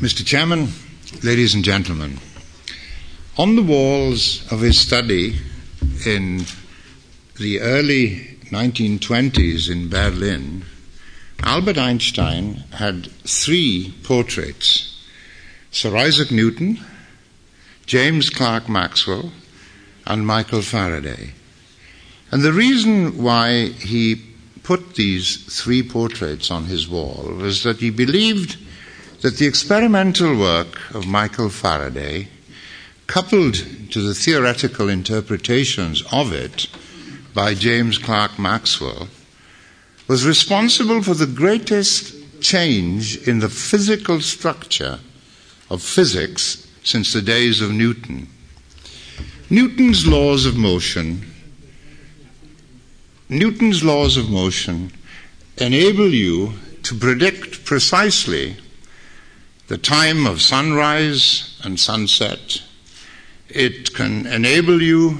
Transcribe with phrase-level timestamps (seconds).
[0.00, 0.26] Mr.
[0.26, 0.68] Chairman,
[1.22, 2.18] ladies and gentlemen,
[3.38, 5.36] on the walls of his study
[6.04, 6.44] in
[7.38, 10.64] the early 1920s in Berlin,
[11.44, 14.90] Albert Einstein had three portraits
[15.70, 16.80] Sir Isaac Newton,
[17.86, 19.30] James Clerk Maxwell,
[20.06, 21.32] and Michael Faraday.
[22.32, 24.22] And the reason why he
[24.64, 28.58] put these three portraits on his wall was that he believed
[29.24, 32.28] that the experimental work of Michael Faraday,
[33.06, 33.54] coupled
[33.90, 36.66] to the theoretical interpretations of it
[37.32, 39.08] by James Clerk Maxwell,
[40.08, 45.00] was responsible for the greatest change in the physical structure
[45.70, 48.28] of physics since the days of Newton.
[49.48, 51.24] Newton's laws of motion
[53.30, 54.92] Newton's laws of motion
[55.56, 56.52] enable you
[56.82, 58.58] to predict precisely
[59.68, 62.62] the time of sunrise and sunset.
[63.48, 65.18] It can enable you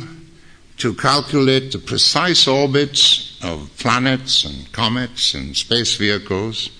[0.78, 6.70] to calculate the precise orbits of planets and comets and space vehicles.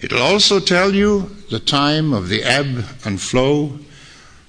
[0.00, 3.78] It'll also tell you the time of the ebb and flow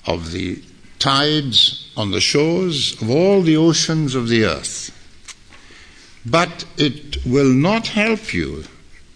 [0.05, 0.61] of the
[0.99, 4.91] tides on the shores of all the oceans of the earth.
[6.25, 8.65] But it will not help you,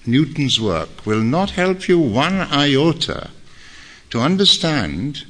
[0.09, 3.29] Newton's work will not help you one iota
[4.09, 5.25] to understand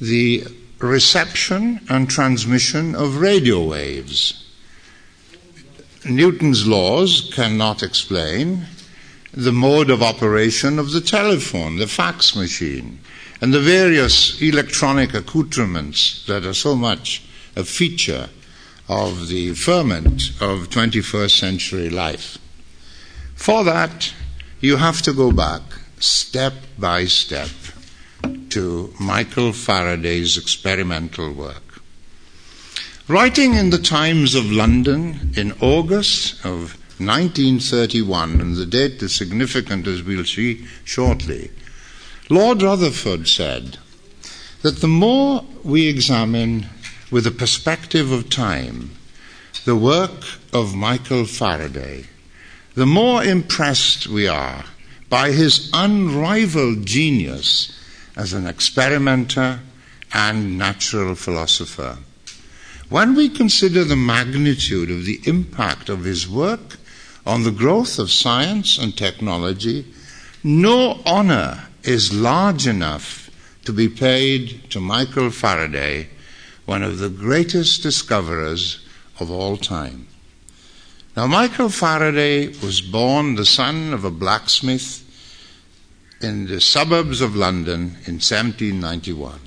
[0.00, 0.44] the
[0.78, 4.44] reception and transmission of radio waves.
[6.04, 8.66] Newton's laws cannot explain
[9.32, 13.00] the mode of operation of the telephone, the fax machine,
[13.40, 17.22] and the various electronic accoutrements that are so much
[17.56, 18.28] a feature
[18.88, 22.38] of the ferment of 21st century life.
[23.34, 24.12] For that,
[24.60, 25.62] you have to go back
[25.98, 27.50] step by step
[28.50, 31.82] to Michael Faraday's experimental work.
[33.06, 39.86] Writing in the Times of London in August of 1931, and the date is significant
[39.86, 41.50] as we'll see shortly,
[42.30, 43.76] Lord Rutherford said
[44.62, 46.66] that the more we examine
[47.10, 48.92] with the perspective of time
[49.64, 52.06] the work of Michael Faraday,
[52.74, 54.64] the more impressed we are
[55.08, 57.72] by his unrivaled genius
[58.16, 59.60] as an experimenter
[60.12, 61.98] and natural philosopher.
[62.88, 66.76] When we consider the magnitude of the impact of his work
[67.26, 69.86] on the growth of science and technology,
[70.42, 73.30] no honor is large enough
[73.64, 76.08] to be paid to Michael Faraday
[76.66, 78.84] one of the greatest discoverers
[79.20, 80.06] of all time.
[81.16, 85.00] Now, Michael Faraday was born the son of a blacksmith
[86.20, 89.38] in the suburbs of London in 1791.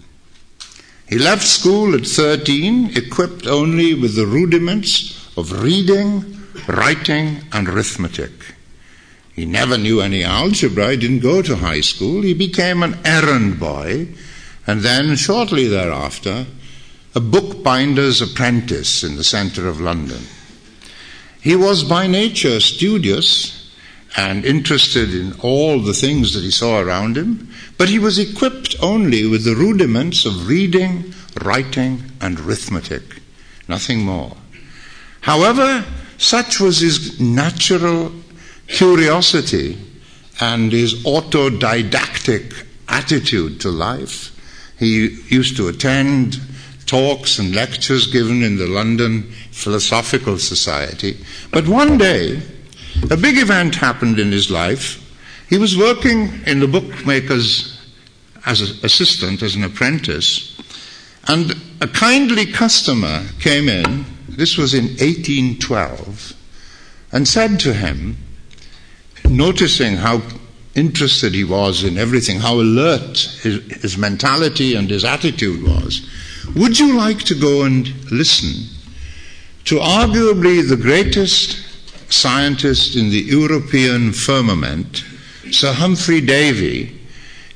[1.10, 8.32] He left school at 13, equipped only with the rudiments of reading, writing, and arithmetic.
[9.34, 12.22] He never knew any algebra, he didn't go to high school.
[12.22, 14.08] He became an errand boy,
[14.66, 16.46] and then, shortly thereafter,
[17.14, 20.22] a bookbinder's apprentice in the centre of London.
[21.42, 23.72] He was by nature studious
[24.16, 28.76] and interested in all the things that he saw around him, but he was equipped
[28.82, 33.22] only with the rudiments of reading, writing, and arithmetic,
[33.68, 34.36] nothing more.
[35.22, 35.86] However,
[36.18, 38.12] such was his natural
[38.68, 39.78] curiosity
[40.40, 44.34] and his autodidactic attitude to life.
[44.80, 46.40] He used to attend
[46.88, 51.18] talks and lectures given in the London Philosophical Society.
[51.52, 52.42] But one day,
[53.12, 55.04] a big event happened in his life.
[55.50, 57.78] He was working in the bookmaker's
[58.48, 60.58] as an assistant, as an apprentice,
[61.28, 66.34] and a kindly customer came in, this was in 1812,
[67.12, 68.18] and said to him,
[69.30, 70.22] noticing how
[70.76, 76.08] interested he was in everything, how alert his, his mentality and his attitude was,
[76.56, 78.54] would you like to go and listen
[79.66, 81.64] to arguably the greatest
[82.12, 85.04] scientist in the European firmament,
[85.52, 87.00] Sir Humphrey Davy,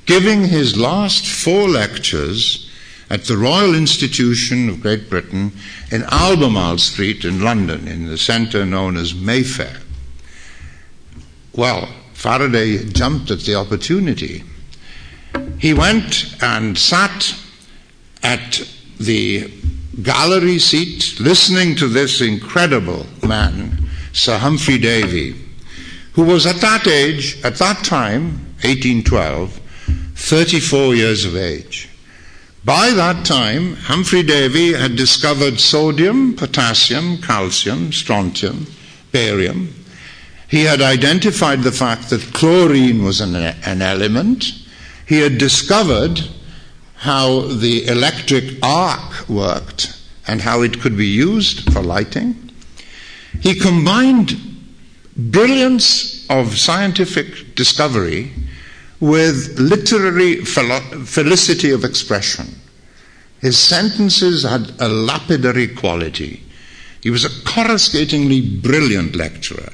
[0.05, 2.69] giving his last four lectures
[3.09, 5.51] at the Royal Institution of Great Britain
[5.91, 9.77] in Albemarle Street in London, in the centre known as Mayfair?
[11.53, 14.43] Well, Faraday jumped at the opportunity.
[15.59, 17.35] He went and sat
[18.23, 18.61] at
[19.05, 19.51] the
[20.01, 25.35] gallery seat listening to this incredible man, Sir Humphrey Davy,
[26.13, 29.59] who was at that age, at that time, 1812,
[30.15, 31.89] 34 years of age.
[32.63, 38.67] By that time, Humphrey Davy had discovered sodium, potassium, calcium, strontium,
[39.11, 39.73] barium.
[40.47, 44.53] He had identified the fact that chlorine was an, an element.
[45.07, 46.21] He had discovered
[47.01, 52.35] how the electric arc worked and how it could be used for lighting.
[53.39, 54.37] He combined
[55.17, 58.31] brilliance of scientific discovery
[58.99, 62.45] with literary felicity of expression.
[63.39, 66.43] His sentences had a lapidary quality.
[67.01, 69.73] He was a coruscatingly brilliant lecturer.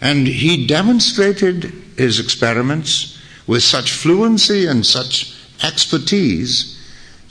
[0.00, 1.64] And he demonstrated
[1.96, 6.78] his experiments with such fluency and such expertise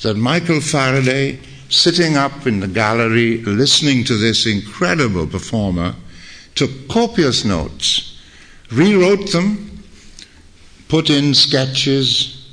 [0.01, 1.39] that Michael Faraday,
[1.69, 5.95] sitting up in the gallery listening to this incredible performer,
[6.55, 8.19] took copious notes,
[8.71, 9.83] rewrote them,
[10.87, 12.47] put in sketches,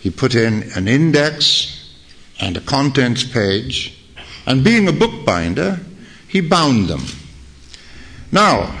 [0.00, 1.94] he put in an index
[2.40, 3.98] and a contents page,
[4.46, 5.80] and being a bookbinder,
[6.28, 7.04] he bound them.
[8.30, 8.78] Now,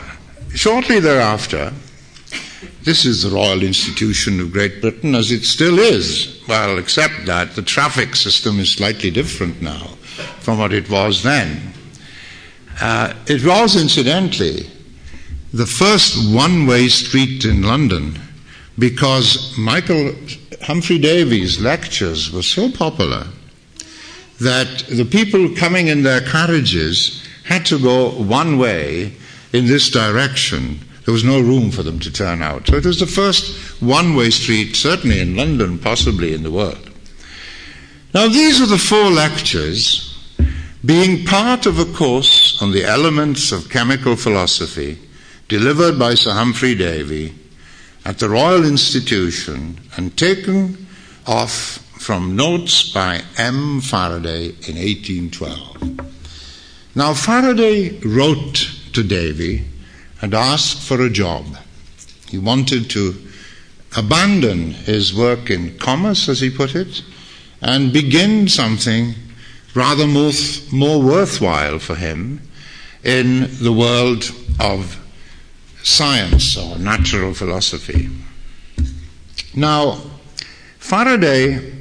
[0.54, 1.72] shortly thereafter,
[2.82, 6.42] this is the Royal Institution of Great Britain as it still is.
[6.48, 9.86] Well, except that the traffic system is slightly different now
[10.40, 11.72] from what it was then.
[12.80, 14.70] Uh, it was, incidentally,
[15.52, 18.18] the first one way street in London
[18.78, 20.12] because Michael
[20.62, 23.26] Humphrey Davy's lectures were so popular
[24.40, 29.14] that the people coming in their carriages had to go one way
[29.52, 32.66] in this direction there was no room for them to turn out.
[32.66, 36.90] So it was the first one way street, certainly in London, possibly in the world.
[38.12, 40.18] Now, these are the four lectures
[40.84, 44.98] being part of a course on the elements of chemical philosophy
[45.46, 47.32] delivered by Sir Humphrey Davy
[48.04, 50.88] at the Royal Institution and taken
[51.24, 53.80] off from notes by M.
[53.80, 56.96] Faraday in 1812.
[56.96, 59.66] Now, Faraday wrote to Davy
[60.26, 61.44] and asked for a job.
[62.28, 63.14] He wanted to
[63.96, 67.04] abandon his work in commerce, as he put it,
[67.60, 69.14] and begin something
[69.72, 70.32] rather more,
[70.72, 72.40] more worthwhile for him
[73.04, 75.00] in the world of
[75.84, 78.10] science or natural philosophy.
[79.54, 80.00] Now,
[80.80, 81.72] Faraday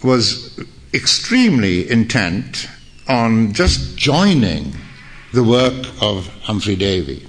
[0.00, 0.60] was
[0.92, 2.68] extremely intent
[3.08, 4.74] on just joining
[5.32, 7.26] the work of Humphrey Davy.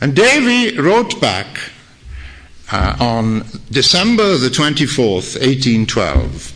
[0.00, 1.46] And Davy wrote back
[2.70, 6.52] uh, on December the 24th, 1812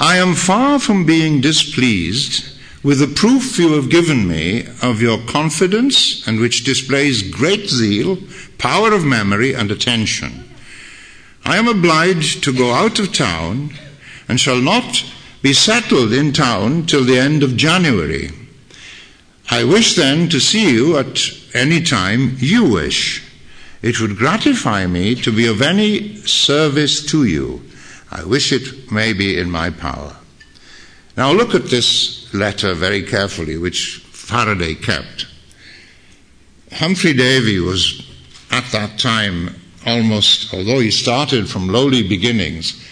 [0.00, 2.50] I am far from being displeased
[2.82, 8.18] with the proof you have given me of your confidence and which displays great zeal,
[8.58, 10.52] power of memory, and attention.
[11.44, 13.70] I am obliged to go out of town
[14.28, 15.04] and shall not
[15.42, 18.30] be settled in town till the end of January.
[19.50, 21.20] I wish then to see you at
[21.54, 23.22] any time you wish.
[23.82, 27.62] It would gratify me to be of any service to you.
[28.10, 30.16] I wish it may be in my power.
[31.16, 35.26] Now look at this letter very carefully, which Faraday kept.
[36.72, 38.02] Humphrey Davy was
[38.50, 39.54] at that time
[39.86, 42.82] almost, although he started from lowly beginnings,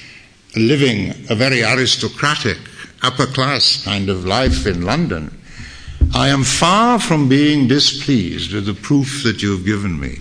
[0.54, 2.59] living a very aristocratic,
[3.02, 5.41] upper class kind of life in London.
[6.14, 10.19] I am far from being displeased with the proof that you have given me.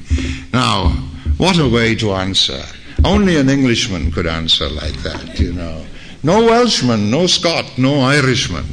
[0.54, 0.90] Now,
[1.38, 2.64] what a way to answer.
[3.04, 5.86] Only an Englishman could answer like that, you know.
[6.24, 8.66] No Welshman, no Scot, no Irishman.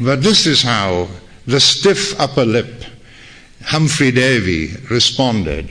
[0.00, 1.08] But this is how
[1.46, 2.84] the stiff upper lip,
[3.64, 5.70] Humphrey Davy, responded.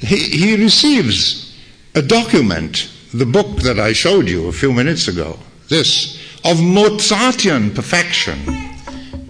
[0.00, 1.56] He, he receives
[1.94, 7.74] a document, the book that I showed you a few minutes ago, this, of Mozartian
[7.74, 8.67] perfection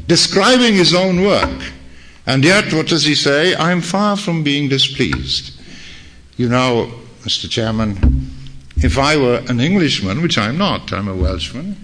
[0.09, 1.62] describing his own work.
[2.27, 3.55] And yet, what does he say?
[3.55, 5.59] I'm far from being displeased.
[6.37, 7.49] You know, Mr.
[7.49, 7.97] Chairman,
[8.77, 11.77] if I were an Englishman, which I'm not, I'm a Welshman,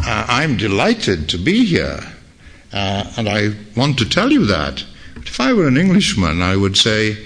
[0.00, 2.00] uh, I'm delighted to be here.
[2.72, 4.84] Uh, and I want to tell you that.
[5.14, 7.16] But if I were an Englishman, I would say,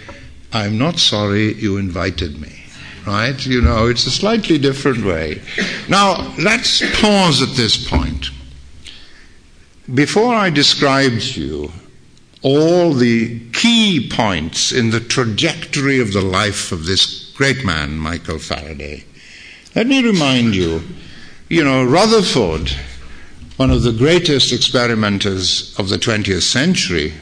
[0.52, 2.52] I'm not sorry you invited me.
[3.06, 3.44] Right?
[3.44, 5.42] You know, it's a slightly different way.
[5.88, 8.30] Now, let's pause at this point.
[9.90, 11.72] Before I describe to you
[12.40, 18.38] all the key points in the trajectory of the life of this great man, Michael
[18.38, 19.04] Faraday,
[19.74, 20.82] let me remind you,
[21.48, 22.70] you know, Rutherford,
[23.56, 27.14] one of the greatest experimenters of the 20th century,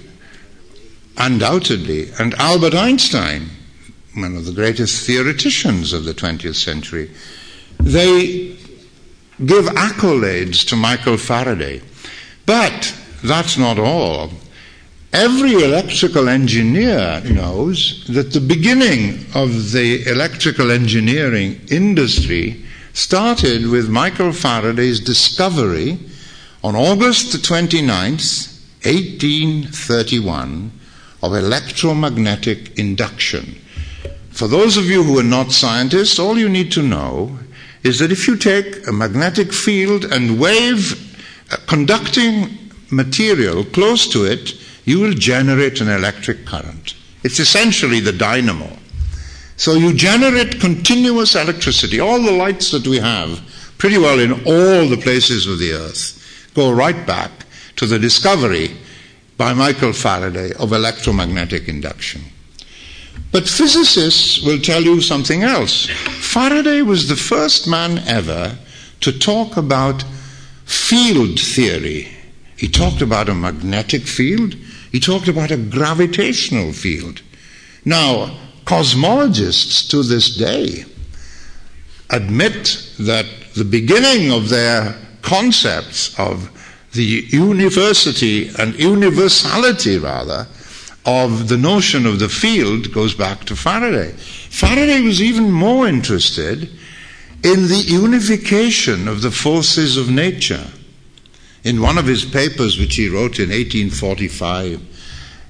[1.16, 3.48] undoubtedly, and Albert Einstein,
[4.14, 7.10] one of the greatest theoreticians of the 20th century.
[7.78, 8.54] They
[9.46, 11.80] give accolades to Michael Faraday.
[12.50, 12.92] But
[13.22, 14.28] that's not all.
[15.12, 24.32] Every electrical engineer knows that the beginning of the electrical engineering industry started with Michael
[24.32, 26.00] Faraday's discovery
[26.64, 30.72] on August the 29th, 1831,
[31.22, 33.60] of electromagnetic induction.
[34.30, 37.38] For those of you who are not scientists, all you need to know
[37.84, 41.09] is that if you take a magnetic field and wave
[41.66, 42.58] conducting
[42.90, 44.54] material close to it,
[44.84, 46.94] you will generate an electric current.
[47.22, 48.76] It's essentially the dynamo.
[49.56, 52.00] So you generate continuous electricity.
[52.00, 53.40] All the lights that we have,
[53.78, 57.30] pretty well in all the places of the earth, go right back
[57.76, 58.70] to the discovery
[59.36, 62.22] by Michael Faraday of electromagnetic induction.
[63.32, 65.86] But physicists will tell you something else.
[65.86, 68.58] Faraday was the first man ever
[69.00, 70.04] to talk about
[70.70, 72.08] field theory.
[72.56, 74.54] He talked about a magnetic field,
[74.92, 77.22] he talked about a gravitational field.
[77.84, 80.84] Now, cosmologists to this day
[82.10, 86.50] admit that the beginning of their concepts of
[86.92, 90.46] the university and universality, rather,
[91.04, 94.12] of the notion of the field goes back to Faraday.
[94.12, 96.70] Faraday was even more interested
[97.42, 100.66] in the unification of the forces of nature.
[101.64, 104.80] In one of his papers, which he wrote in 1845,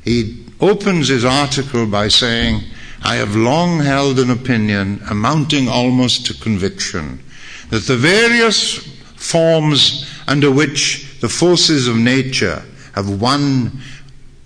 [0.04, 2.62] he opens his article by saying,
[3.02, 7.23] I have long held an opinion amounting almost to conviction
[7.70, 8.78] that the various
[9.16, 12.62] forms under which the forces of nature
[12.94, 13.80] have one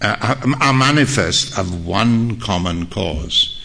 [0.01, 3.61] uh, are manifest of one common cause.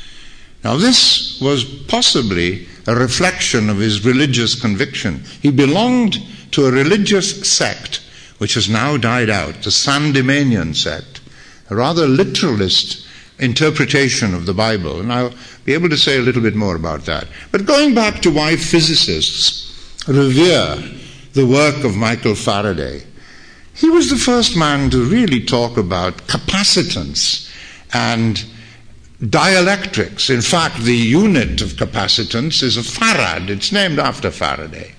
[0.64, 5.24] Now, this was possibly a reflection of his religious conviction.
[5.42, 6.18] He belonged
[6.52, 8.02] to a religious sect
[8.40, 11.22] which has now died out, the Sandemanian sect,
[11.70, 13.06] a rather literalist
[13.38, 15.34] interpretation of the Bible, and I'll
[15.66, 17.28] be able to say a little bit more about that.
[17.52, 20.78] But going back to why physicists revere
[21.34, 23.04] the work of Michael Faraday,
[23.74, 27.50] he was the first man to really talk about capacitance
[27.94, 28.44] and
[29.22, 30.30] dielectrics.
[30.30, 34.96] In fact, the unit of capacitance is a farad, it's named after Faraday.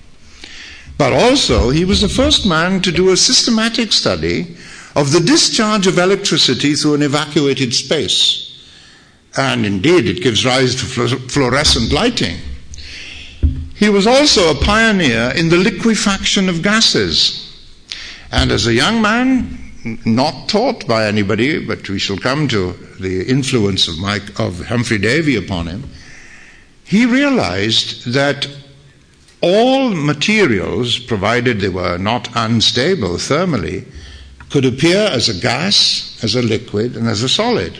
[0.97, 4.55] But also, he was the first man to do a systematic study
[4.95, 8.47] of the discharge of electricity through an evacuated space.
[9.35, 12.37] And indeed, it gives rise to fluorescent lighting.
[13.75, 17.47] He was also a pioneer in the liquefaction of gases.
[18.31, 23.23] And as a young man, not taught by anybody, but we shall come to the
[23.27, 25.89] influence of, Mike, of Humphrey Davy upon him,
[26.83, 28.47] he realized that
[29.41, 33.85] all materials, provided they were not unstable thermally,
[34.51, 37.79] could appear as a gas, as a liquid, and as a solid.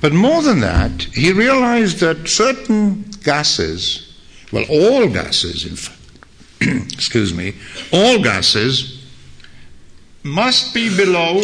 [0.00, 4.12] But more than that, he realized that certain gases,
[4.52, 5.98] well, all gases, in fact,
[6.92, 7.54] excuse me,
[7.92, 8.97] all gases
[10.22, 11.42] must be below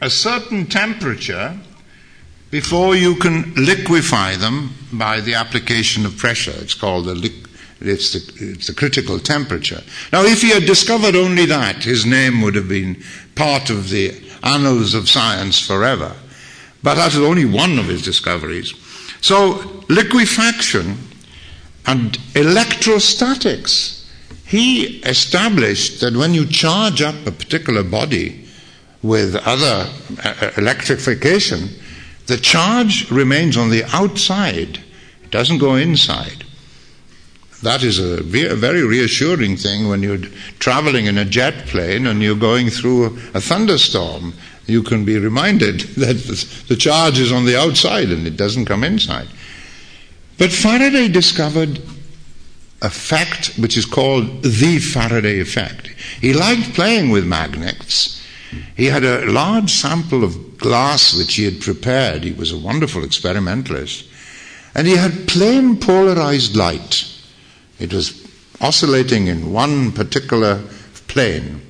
[0.00, 1.58] a certain temperature
[2.50, 6.54] before you can liquefy them by the application of pressure.
[6.56, 7.32] It's called the
[7.80, 9.82] it's the, it's the critical temperature.
[10.12, 13.02] Now, if he had discovered only that, his name would have been
[13.34, 16.14] part of the annals of science forever.
[16.82, 18.72] But that is only one of his discoveries.
[19.20, 20.96] So, liquefaction
[21.86, 24.01] and electrostatics.
[24.52, 28.44] He established that when you charge up a particular body
[29.02, 29.90] with other
[30.22, 31.70] uh, electrification,
[32.26, 34.80] the charge remains on the outside,
[35.24, 36.44] it doesn't go inside.
[37.62, 40.28] That is a very reassuring thing when you're
[40.58, 44.34] traveling in a jet plane and you're going through a thunderstorm.
[44.66, 46.16] You can be reminded that
[46.68, 49.28] the charge is on the outside and it doesn't come inside.
[50.36, 51.80] But Faraday discovered
[52.82, 55.86] a fact which is called the Faraday effect.
[56.20, 58.20] He liked playing with magnets.
[58.76, 62.24] He had a large sample of glass which he had prepared.
[62.24, 64.08] He was a wonderful experimentalist.
[64.74, 67.08] And he had plain polarized light.
[67.78, 68.28] It was
[68.60, 70.60] oscillating in one particular
[71.06, 71.62] plane.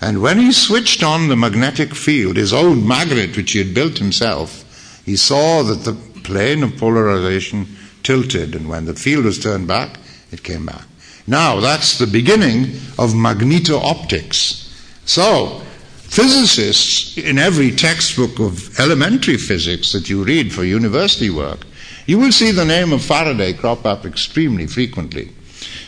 [0.00, 3.98] And when he switched on the magnetic field, his own magnet, which he had built
[3.98, 7.68] himself, he saw that the plane of polarization
[8.02, 9.98] tilted, and when the field was turned back,
[10.34, 10.84] it came back.
[11.26, 14.60] Now, that's the beginning of magneto optics.
[15.06, 15.62] So,
[15.96, 21.64] physicists in every textbook of elementary physics that you read for university work
[22.06, 25.30] You will see the name of Faraday crop up extremely frequently.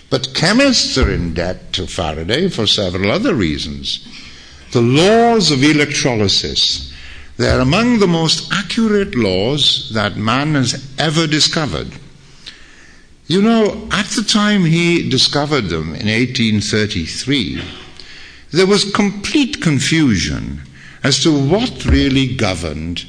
[0.09, 4.07] But chemists are in debt to Faraday for several other reasons.
[4.73, 6.93] The laws of electrolysis,
[7.37, 11.93] they're among the most accurate laws that man has ever discovered.
[13.29, 17.61] You know, at the time he discovered them in 1833,
[18.53, 20.63] there was complete confusion
[21.03, 23.05] as to what really governed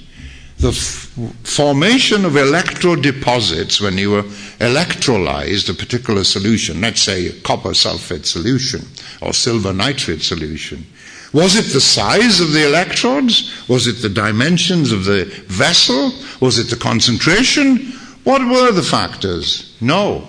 [0.57, 4.23] the f- formation of electrodeposits when you were
[4.59, 8.81] electrolyzed a particular solution, let's say a copper sulfate solution
[9.21, 10.83] or silver nitrate solution.
[11.33, 13.51] Was it the size of the electrodes?
[13.67, 16.11] Was it the dimensions of the vessel?
[16.41, 17.93] Was it the concentration?
[18.27, 19.73] What were the factors?
[19.79, 20.27] No.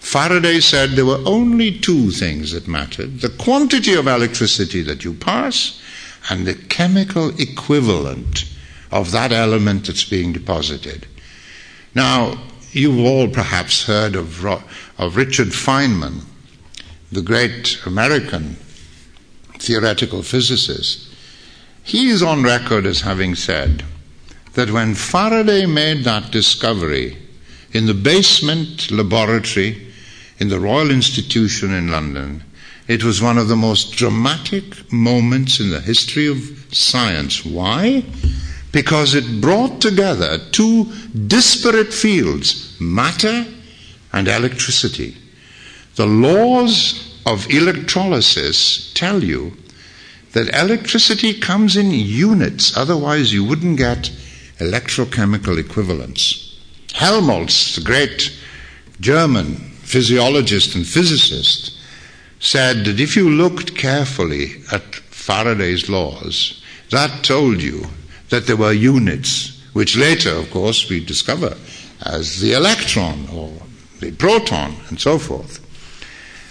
[0.00, 5.14] Faraday said there were only two things that mattered the quantity of electricity that you
[5.14, 5.80] pass
[6.28, 8.52] and the chemical equivalent
[8.90, 11.06] of that element that's being deposited.
[11.94, 12.36] Now,
[12.72, 14.44] you've all perhaps heard of,
[14.98, 16.22] of Richard Feynman,
[17.12, 18.56] the great American
[19.56, 21.08] theoretical physicist.
[21.84, 23.84] He is on record as having said
[24.60, 27.16] that when Faraday made that discovery
[27.72, 29.90] in the basement laboratory
[30.38, 32.44] in the Royal Institution in London,
[32.86, 36.38] it was one of the most dramatic moments in the history of
[36.70, 37.42] science.
[37.42, 38.04] Why?
[38.72, 40.84] because it brought together two
[41.26, 43.46] disparate fields, matter
[44.12, 45.16] and electricity.
[45.96, 49.56] The laws of electrolysis tell you
[50.32, 54.10] that electricity comes in units, otherwise, you wouldn't get
[54.60, 56.58] electrochemical equivalents.
[56.92, 58.38] Helmholtz, the great
[59.00, 61.76] German physiologist and physicist,
[62.38, 67.86] said that if you looked carefully at Faraday's laws, that told you
[68.28, 71.56] that there were units, which later, of course, we discover
[72.06, 73.52] as the electron or
[74.00, 75.58] the proton and so forth.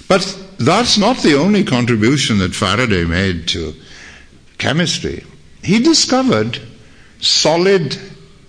[0.07, 0.23] But
[0.57, 3.74] that's not the only contribution that Faraday made to
[4.57, 5.24] chemistry.
[5.63, 6.59] He discovered
[7.20, 7.98] solid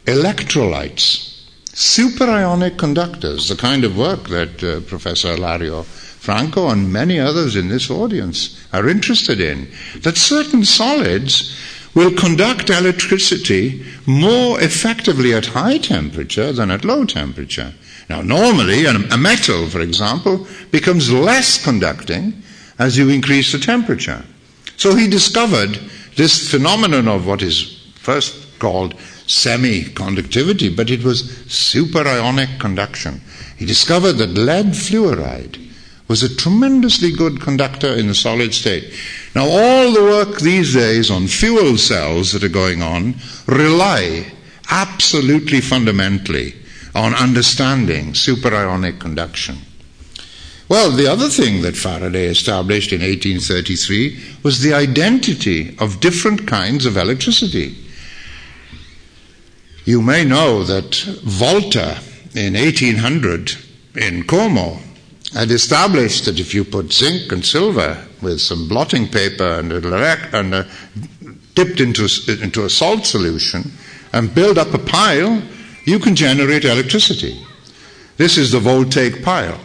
[0.06, 7.56] electrolytes, superionic conductors, the kind of work that uh, Professor Ilario Franco and many others
[7.56, 9.68] in this audience are interested in.
[10.02, 11.56] That certain solids
[11.94, 17.72] will conduct electricity more effectively at high temperature than at low temperature.
[18.08, 22.42] Now, normally, a metal, for example, becomes less conducting
[22.78, 24.24] as you increase the temperature.
[24.76, 25.78] So he discovered
[26.16, 28.94] this phenomenon of what is first called
[29.26, 33.20] semi-conductivity, but it was superionic conduction.
[33.56, 35.58] He discovered that lead fluoride
[36.06, 38.92] was a tremendously good conductor in the solid state.
[39.34, 43.14] Now, all the work these days on fuel cells that are going on
[43.46, 44.32] rely
[44.70, 46.54] absolutely fundamentally
[46.94, 49.58] on understanding superionic conduction.
[50.68, 56.86] Well, the other thing that Faraday established in 1833 was the identity of different kinds
[56.86, 57.76] of electricity.
[59.84, 62.00] You may know that Volta
[62.34, 63.56] in 1800
[63.96, 64.78] in Como
[65.32, 70.36] had established that if you put zinc and silver with some blotting paper and, a,
[70.36, 70.68] and a,
[71.54, 72.08] dipped into,
[72.42, 73.70] into a salt solution
[74.12, 75.42] and build up a pile,
[75.84, 77.44] you can generate electricity.
[78.16, 79.58] This is the voltaic pile.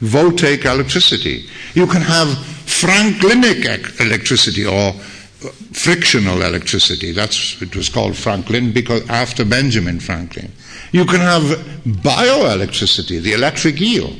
[0.00, 1.44] Voltaic electricity.
[1.74, 2.28] You can have
[2.66, 4.94] Franklinic electricity or
[5.72, 7.12] frictional electricity.
[7.12, 10.52] That's it was called Franklin because after Benjamin Franklin.
[10.92, 11.42] You can have
[11.84, 14.14] bioelectricity, the electric eel.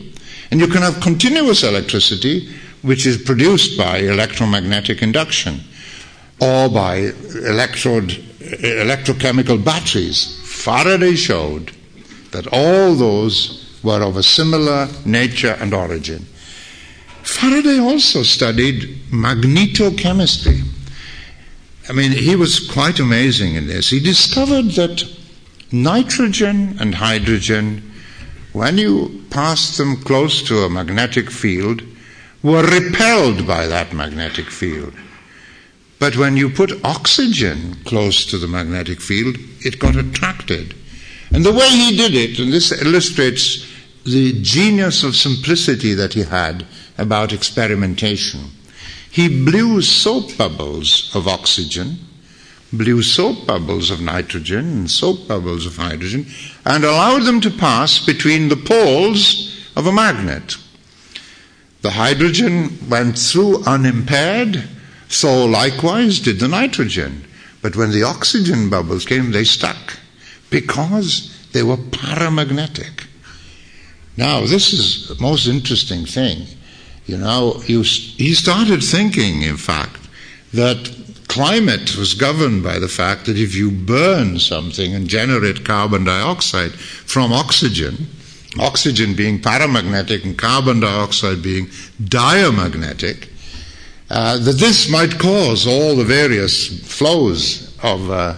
[0.51, 2.49] And you can have continuous electricity,
[2.83, 5.61] which is produced by electromagnetic induction
[6.41, 7.13] or by
[7.45, 8.09] electrode,
[8.41, 10.41] electrochemical batteries.
[10.45, 11.73] Faraday showed
[12.33, 16.27] that all those were of a similar nature and origin.
[17.23, 20.63] Faraday also studied magnetochemistry.
[21.91, 23.91] I mean, he was quite amazing in this.
[23.91, 25.03] He discovered that
[25.73, 27.83] nitrogen and hydrogen
[28.53, 31.83] when you pass them close to a magnetic field,
[32.45, 34.95] were repelled by that magnetic field.
[35.99, 40.77] But when you put oxygen close to the magnetic field, it got attracted.
[41.33, 43.67] And the way he did it, and this illustrates
[44.05, 46.65] the genius of simplicity that he had
[46.99, 48.43] about experimentation,
[49.11, 51.99] he blew soap bubbles of oxygen
[52.73, 56.25] blew soap bubbles of nitrogen and soap bubbles of hydrogen
[56.65, 60.57] and allowed them to pass between the poles of a magnet.
[61.83, 64.69] The hydrogen went through unimpaired,
[65.09, 67.25] so likewise did the nitrogen.
[67.61, 69.99] But when the oxygen bubbles came, they stuck
[70.49, 73.07] because They were paramagnetic.
[74.17, 76.47] Now, this is the most interesting thing.
[77.11, 79.99] You know, you, he started thinking, in fact,
[80.55, 80.95] that
[81.27, 86.71] climate was governed by the fact that if you burn something and generate carbon dioxide
[86.71, 88.07] from oxygen,
[88.61, 91.69] oxygen being paramagnetic and carbon dioxide being
[92.05, 93.29] diamagnetic,
[94.09, 98.35] uh, that this might cause all the various flows of uh,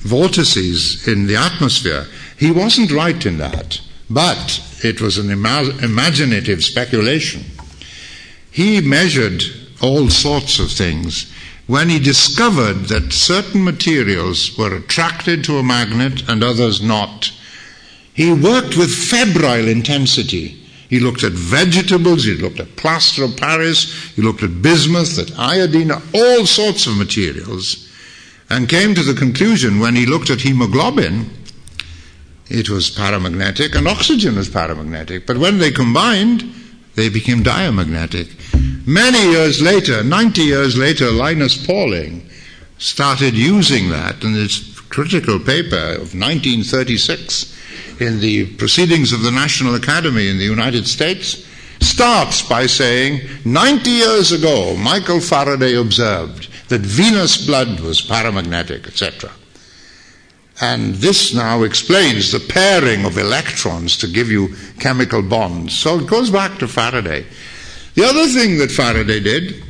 [0.00, 2.04] vortices in the atmosphere.
[2.36, 3.80] He wasn't right in that,
[4.10, 7.46] but it was an ima- imaginative speculation.
[8.50, 9.42] He measured
[9.80, 11.32] all sorts of things
[11.66, 17.30] when he discovered that certain materials were attracted to a magnet and others not.
[18.12, 20.56] He worked with febrile intensity.
[20.88, 25.38] He looked at vegetables, he looked at plaster of Paris, he looked at bismuth, at
[25.38, 27.88] iodine, all sorts of materials,
[28.50, 31.30] and came to the conclusion when he looked at hemoglobin,
[32.48, 35.24] it was paramagnetic and oxygen was paramagnetic.
[35.24, 36.52] But when they combined,
[36.94, 38.28] they became diamagnetic.
[38.86, 42.28] Many years later, 90 years later, Linus Pauling
[42.78, 47.56] started using that in his critical paper of 1936
[48.00, 51.46] in the Proceedings of the National Academy in the United States
[51.80, 59.30] starts by saying 90 years ago Michael Faraday observed that venous blood was paramagnetic, etc.
[60.60, 65.76] And this now explains the pairing of electrons to give you chemical bonds.
[65.76, 67.24] So it goes back to Faraday.
[67.94, 69.64] The other thing that Faraday did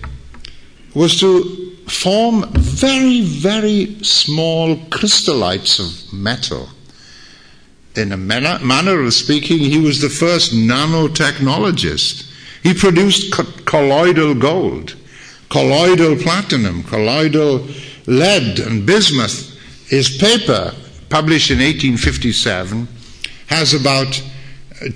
[0.95, 6.69] was to form very, very small crystallites of metal.
[7.97, 12.27] In a manner, manner of speaking, he was the first nanotechnologist.
[12.63, 14.97] He produced co- colloidal gold,
[15.49, 17.67] colloidal platinum, colloidal
[18.07, 19.50] lead, and bismuth.
[19.91, 20.73] His paper,
[21.09, 22.87] published in 1857,
[23.49, 24.23] has about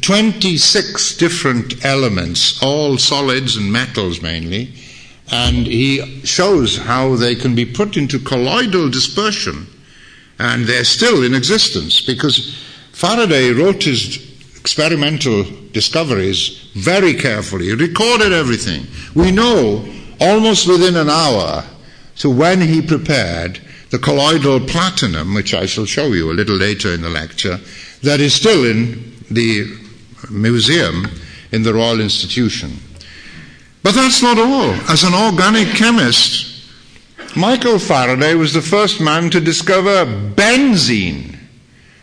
[0.01, 4.73] 26 different elements, all solids and metals mainly,
[5.33, 9.67] and he shows how they can be put into colloidal dispersion,
[10.39, 12.57] and they're still in existence because
[12.93, 14.17] Faraday wrote his
[14.61, 18.87] experimental discoveries very carefully, he recorded everything.
[19.13, 21.65] We know almost within an hour
[22.19, 23.61] to when he prepared
[23.95, 27.61] the colloidal platinum, which I shall show you a little later in the lecture,
[28.03, 29.67] that is still in the
[30.29, 31.07] museum
[31.53, 32.73] in the Royal Institution.
[33.85, 34.73] But that's not all.
[34.91, 36.67] As an organic chemist,
[37.37, 41.39] Michael Faraday was the first man to discover benzene.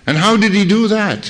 [0.08, 1.30] And how did he do that?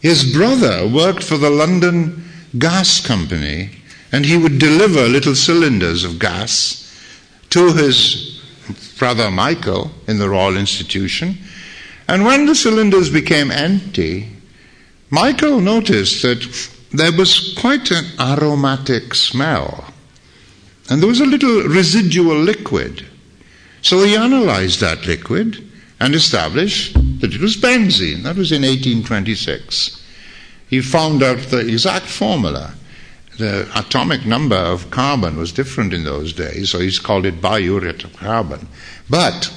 [0.00, 2.22] His brother worked for the London
[2.58, 3.70] Gas Company,
[4.12, 6.82] and he would deliver little cylinders of gas
[7.48, 8.33] to his
[9.04, 11.36] brother Michael in the Royal Institution.
[12.08, 14.30] And when the cylinders became empty,
[15.10, 16.40] Michael noticed that
[16.90, 19.92] there was quite an aromatic smell,
[20.88, 23.04] and there was a little residual liquid.
[23.82, 25.62] So he analyzed that liquid
[26.00, 28.22] and established that it was benzene.
[28.22, 30.02] That was in 1826.
[30.70, 32.72] He found out the exact formula.
[33.38, 38.04] The atomic number of carbon was different in those days, so he's called it biuret
[38.04, 38.68] of carbon.
[39.10, 39.52] But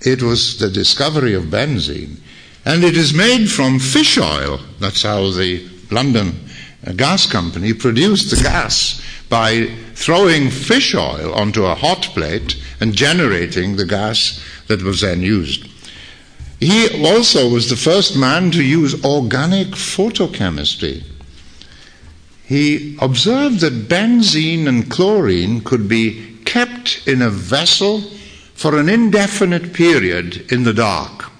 [0.00, 2.18] it was the discovery of benzene
[2.64, 4.60] and it is made from fish oil.
[4.78, 6.38] That's how the London
[6.96, 13.76] gas company produced the gas by throwing fish oil onto a hot plate and generating
[13.76, 15.66] the gas that was then used.
[16.60, 21.04] He also was the first man to use organic photochemistry.
[22.48, 28.00] He observed that benzene and chlorine could be kept in a vessel
[28.54, 31.30] for an indefinite period in the dark.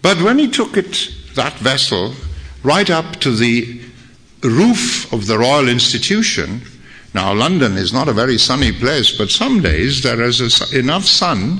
[0.00, 2.14] But when he took it, that vessel,
[2.62, 3.80] right up to the
[4.44, 6.62] roof of the Royal Institution,
[7.12, 11.04] now London is not a very sunny place, but some days there is a, enough
[11.04, 11.58] sun,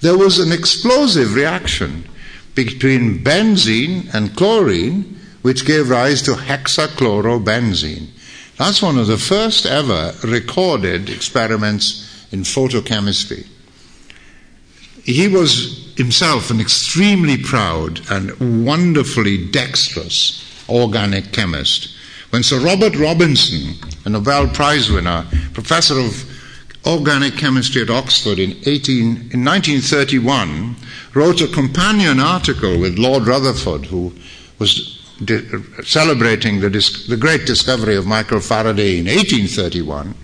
[0.00, 2.08] there was an explosive reaction
[2.54, 8.08] between benzene and chlorine, which gave rise to hexachlorobenzene.
[8.56, 13.46] That's one of the first ever recorded experiments in photochemistry.
[15.04, 21.94] He was himself an extremely proud and wonderfully dexterous organic chemist.
[22.30, 23.74] When Sir Robert Robinson,
[24.04, 26.24] a Nobel Prize winner, professor of
[26.84, 30.76] organic chemistry at Oxford in, 18, in 1931,
[31.14, 34.12] wrote a companion article with Lord Rutherford, who
[34.58, 35.46] was di-
[35.82, 40.14] celebrating the, dis- the great discovery of Michael Faraday in 1831,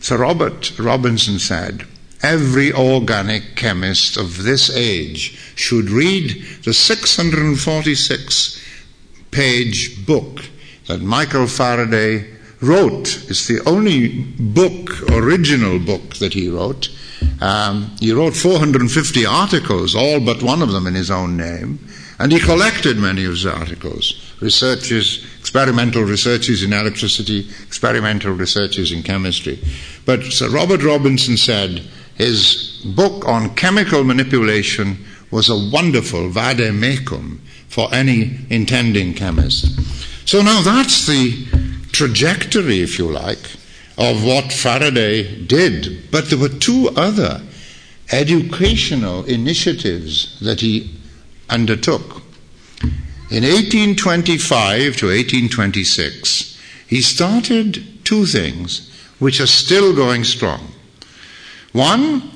[0.00, 1.86] Sir Robert Robinson said,
[2.22, 8.62] every organic chemist of this age should read the 646
[9.30, 10.40] page book
[10.86, 12.26] that Michael Faraday
[12.60, 13.28] wrote.
[13.28, 16.88] It's the only book, original book that he wrote.
[17.40, 21.78] Um, he wrote 450 articles, all but one of them in his own name,
[22.18, 24.34] and he collected many of his articles.
[24.40, 29.58] Researches, experimental researches in electricity, experimental researches in chemistry.
[30.04, 31.82] But Sir Robert Robinson said
[32.16, 39.78] his book on chemical manipulation was a wonderful vade mecum for any intending chemist.
[40.26, 41.46] So now that's the
[41.92, 43.50] trajectory, if you like,
[43.98, 46.10] of what Faraday did.
[46.10, 47.42] But there were two other
[48.12, 50.95] educational initiatives that he
[51.48, 52.22] undertook.
[53.28, 60.68] In 1825 to 1826, he started two things which are still going strong.
[61.72, 62.30] One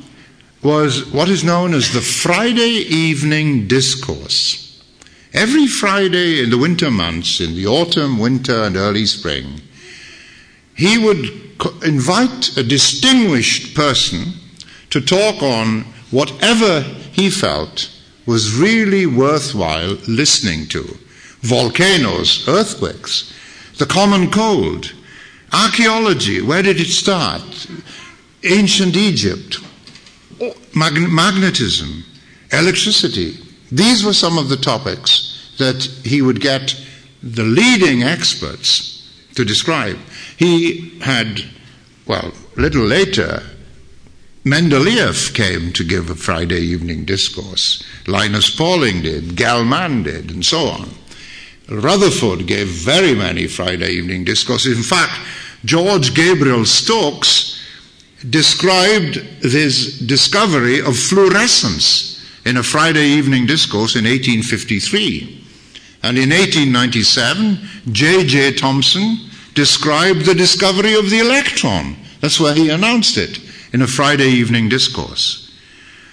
[0.63, 4.83] was what is known as the Friday Evening Discourse.
[5.33, 9.61] Every Friday in the winter months, in the autumn, winter, and early spring,
[10.75, 11.25] he would
[11.85, 14.33] invite a distinguished person
[14.91, 17.89] to talk on whatever he felt
[18.27, 20.83] was really worthwhile listening to
[21.41, 23.33] volcanoes, earthquakes,
[23.79, 24.93] the common cold,
[25.53, 27.67] archaeology, where did it start?
[28.45, 29.59] Ancient Egypt,
[30.75, 32.05] magnetism,
[32.53, 33.39] electricity,
[33.73, 36.75] these were some of the topics that he would get
[37.23, 39.99] the leading experts to describe.
[40.37, 41.43] He had,
[42.07, 43.43] well, a little later,
[44.51, 47.85] Mendeleev came to give a Friday evening discourse.
[48.09, 50.91] Linus Pauling did, Gell-Mann did, and so on.
[51.69, 54.77] Rutherford gave very many Friday evening discourses.
[54.77, 55.13] In fact,
[55.65, 57.63] George Gabriel Stokes
[58.29, 65.47] described his discovery of fluorescence in a Friday evening discourse in 1853.
[66.03, 68.55] And in 1897, J.J.
[68.55, 69.17] Thomson
[69.55, 71.95] described the discovery of the electron.
[72.21, 73.39] That's where he announced it
[73.73, 75.51] in a Friday evening discourse.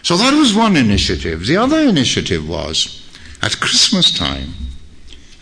[0.04, 1.46] So that was one initiative.
[1.46, 3.04] The other initiative was
[3.42, 4.54] at Christmas time,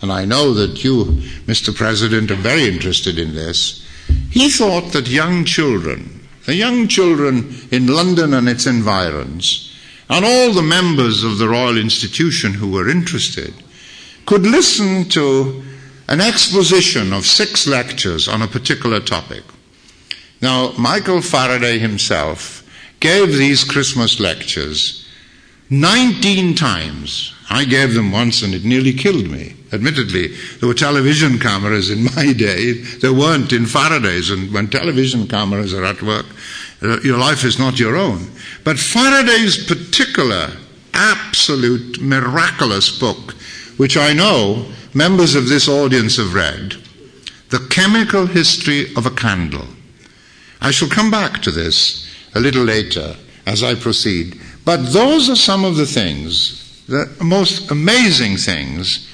[0.02, 1.04] and I know that you,
[1.46, 1.74] Mr.
[1.74, 3.86] President, are very interested in this.
[4.30, 9.72] He thought that young children, the young children in London and its environs,
[10.08, 13.52] and all the members of the Royal Institution who were interested
[14.26, 15.62] could listen to
[16.08, 19.42] an exposition of six lectures on a particular topic.
[20.42, 22.62] Now, Michael Faraday himself
[23.00, 25.06] gave these Christmas lectures
[25.70, 27.34] 19 times.
[27.48, 29.54] I gave them once and it nearly killed me.
[29.72, 32.72] Admittedly, there were television cameras in my day.
[32.72, 36.26] There weren't in Faraday's, and when television cameras are at work,
[36.82, 38.30] uh, your life is not your own.
[38.62, 40.50] But Faraday's particular,
[40.94, 43.32] absolute, miraculous book,
[43.76, 46.76] which I know members of this audience have read,
[47.50, 49.66] The Chemical History of a Candle.
[50.60, 53.16] I shall come back to this a little later
[53.46, 54.40] as I proceed.
[54.64, 59.08] But those are some of the things, the most amazing things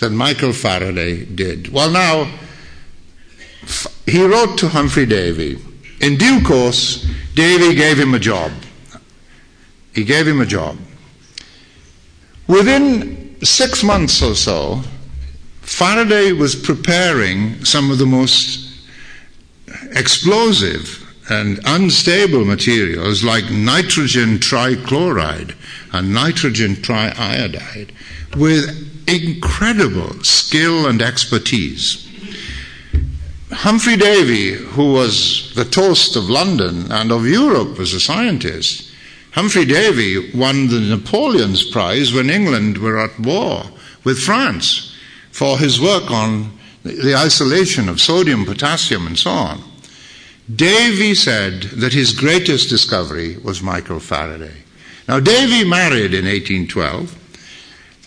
[0.00, 1.72] that Michael Faraday did.
[1.72, 2.30] Well, now,
[4.06, 5.58] he wrote to Humphrey Davy
[6.02, 8.50] in due course, Davy gave him a job.
[9.94, 10.76] He gave him a job.
[12.48, 14.82] Within six months or so,
[15.60, 18.71] Faraday was preparing some of the most
[19.92, 20.98] explosive
[21.30, 25.54] and unstable materials like nitrogen trichloride
[25.92, 27.90] and nitrogen triiodide
[28.36, 32.08] with incredible skill and expertise.
[33.50, 38.90] Humphrey Davy, who was the toast of London and of Europe as a scientist,
[39.32, 43.64] Humphrey Davy won the Napoleon's Prize when England were at war
[44.04, 44.96] with France
[45.30, 49.62] for his work on the isolation of sodium, potassium, and so on.
[50.54, 54.56] Davy said that his greatest discovery was Michael Faraday.
[55.08, 57.18] Now, Davy married in 1812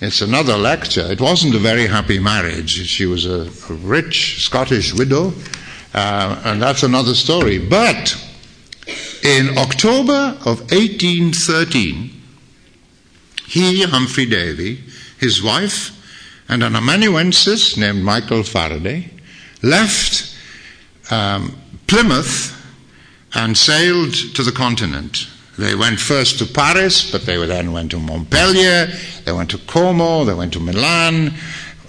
[0.02, 1.10] it's another lecture.
[1.10, 2.70] It wasn't a very happy marriage.
[2.70, 5.32] She was a, a rich Scottish widow,
[5.94, 7.60] uh, and that's another story.
[7.60, 8.14] But
[9.24, 12.12] in October of 1813,
[13.48, 14.84] he, Humphrey Davy,
[15.18, 15.95] his wife,
[16.48, 19.10] and an amanuensis named Michael Faraday
[19.62, 20.36] left
[21.12, 22.52] um, Plymouth
[23.34, 25.28] and sailed to the continent.
[25.58, 28.88] They went first to Paris, but they then went to Montpellier,
[29.24, 31.34] they went to Como, they went to Milan,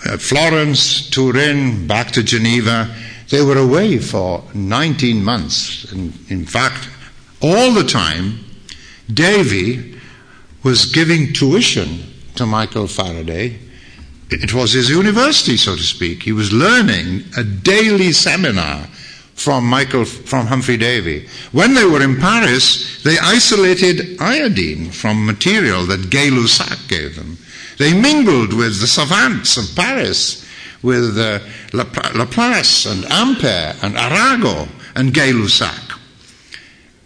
[0.06, 2.94] uh, Florence, Turin, back to Geneva.
[3.28, 5.92] They were away for 19 months.
[5.92, 6.88] In fact,
[7.40, 8.38] all the time,
[9.12, 9.98] Davy
[10.62, 12.00] was giving tuition
[12.36, 13.58] to Michael Faraday.
[14.30, 16.22] It was his university, so to speak.
[16.22, 18.88] He was learning a daily seminar
[19.34, 21.28] from Michael, from Humphrey Davy.
[21.52, 27.38] When they were in Paris, they isolated iodine from material that Gay Lussac gave them.
[27.78, 30.44] They mingled with the savants of Paris,
[30.82, 31.40] with uh,
[31.72, 35.85] Laplace and Ampere and Arago and Gay Lussac.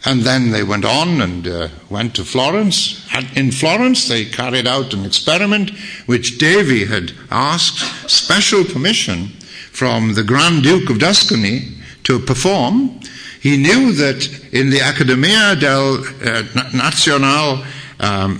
[0.04, 3.06] And then they went on and uh, went to Florence.
[3.36, 5.70] In Florence, they carried out an experiment
[6.06, 9.28] which Davy had asked special permission
[9.72, 11.68] from the Grand Duke of Tuscany
[12.04, 13.00] to perform.
[13.40, 17.64] He knew that in the Accademia del uh, Nazionale
[18.00, 18.38] um,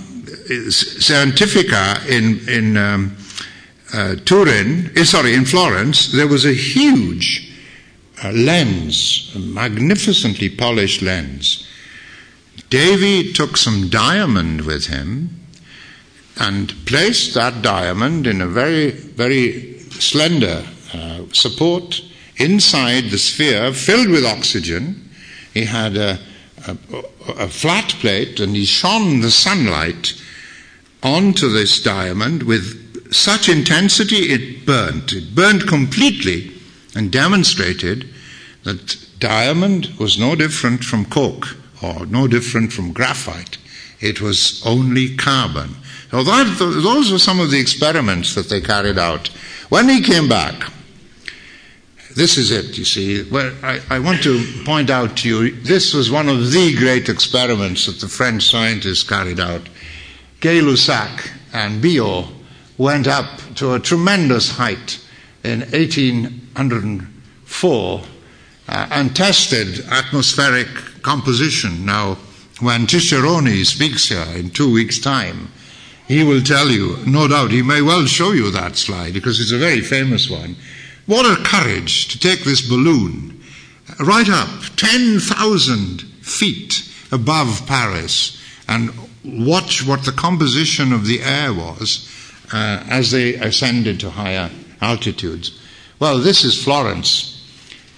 [0.69, 3.15] Scientifica in, in um,
[3.93, 7.50] uh, Turin, eh, sorry, in Florence, there was a huge
[8.23, 11.67] a lens, a magnificently polished lens.
[12.69, 15.41] Davy took some diamond with him
[16.37, 22.01] and placed that diamond in a very, very slender uh, support
[22.37, 25.09] inside the sphere filled with oxygen.
[25.53, 26.19] He had a,
[26.67, 26.77] a,
[27.27, 30.13] a flat plate and he shone the sunlight
[31.03, 35.11] onto this diamond with such intensity it burnt.
[35.11, 36.50] It burnt completely
[36.95, 38.09] and demonstrated
[38.63, 43.57] that diamond was no different from coke or no different from graphite.
[43.99, 45.75] It was only carbon.
[46.09, 49.27] So that, those were some of the experiments that they carried out.
[49.69, 50.71] When he came back,
[52.15, 53.23] this is it, you see.
[53.29, 57.07] Well, I, I, want to point out to you this was one of the great
[57.07, 59.69] experiments that the French scientists carried out.
[60.41, 62.27] Gay Lussac and Biot
[62.77, 64.99] went up to a tremendous height
[65.43, 65.61] in
[66.55, 68.01] 1804
[68.67, 70.67] uh, and tested atmospheric
[71.01, 71.85] composition.
[71.85, 72.17] Now,
[72.59, 75.49] when Ticciaroni speaks here in two weeks' time,
[76.07, 79.51] he will tell you, no doubt, he may well show you that slide because it's
[79.51, 80.55] a very famous one.
[81.05, 83.41] What a courage to take this balloon
[83.99, 88.91] right up 10,000 feet above Paris and
[89.23, 92.07] watch what the composition of the air was
[92.53, 94.49] uh, as they ascended to higher
[94.81, 95.60] altitudes.
[96.01, 97.45] Well, this is Florence.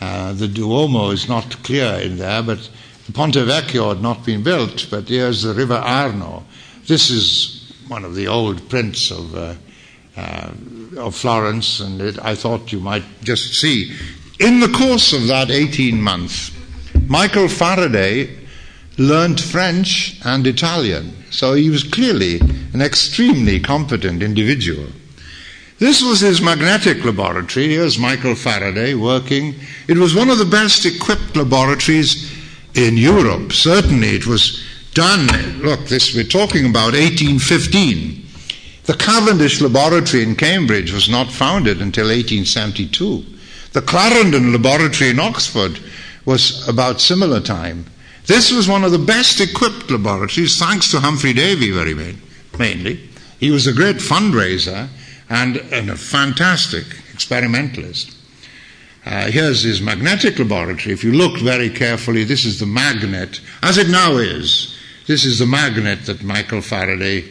[0.02, 2.70] Uh, the Duomo is not clear in there, but
[3.06, 6.44] the Ponte Vecchio had not been built, but here's the River Arno.
[6.86, 9.54] This is one of the old prints of, uh,
[10.18, 10.52] uh,
[10.98, 13.96] of Florence, and it, I thought you might just see.
[14.38, 16.52] In the course of that 18 months,
[17.08, 18.38] Michael Faraday
[18.98, 22.42] learnt French and Italian, so he was clearly
[22.74, 24.88] an extremely competent individual.
[25.80, 27.70] This was his magnetic laboratory.
[27.70, 29.56] Here's Michael Faraday working.
[29.88, 32.32] It was one of the best equipped laboratories
[32.76, 33.52] in Europe.
[33.52, 35.28] Certainly, it was done.
[35.60, 38.26] Look, this we're talking about 1815.
[38.86, 43.26] The Cavendish Laboratory in Cambridge was not founded until 1872.
[43.72, 45.80] The Clarendon Laboratory in Oxford
[46.26, 47.86] was about similar time.
[48.28, 52.16] This was one of the best equipped laboratories, thanks to Humphry Davy, very
[52.58, 53.10] mainly.
[53.40, 54.88] He was a great fundraiser
[55.30, 58.16] and, and a fantastic experimentalist.
[59.06, 60.94] Uh, here's his magnetic laboratory.
[60.94, 64.78] If you look very carefully, this is the magnet, as it now is.
[65.08, 67.26] This is the magnet that Michael Faraday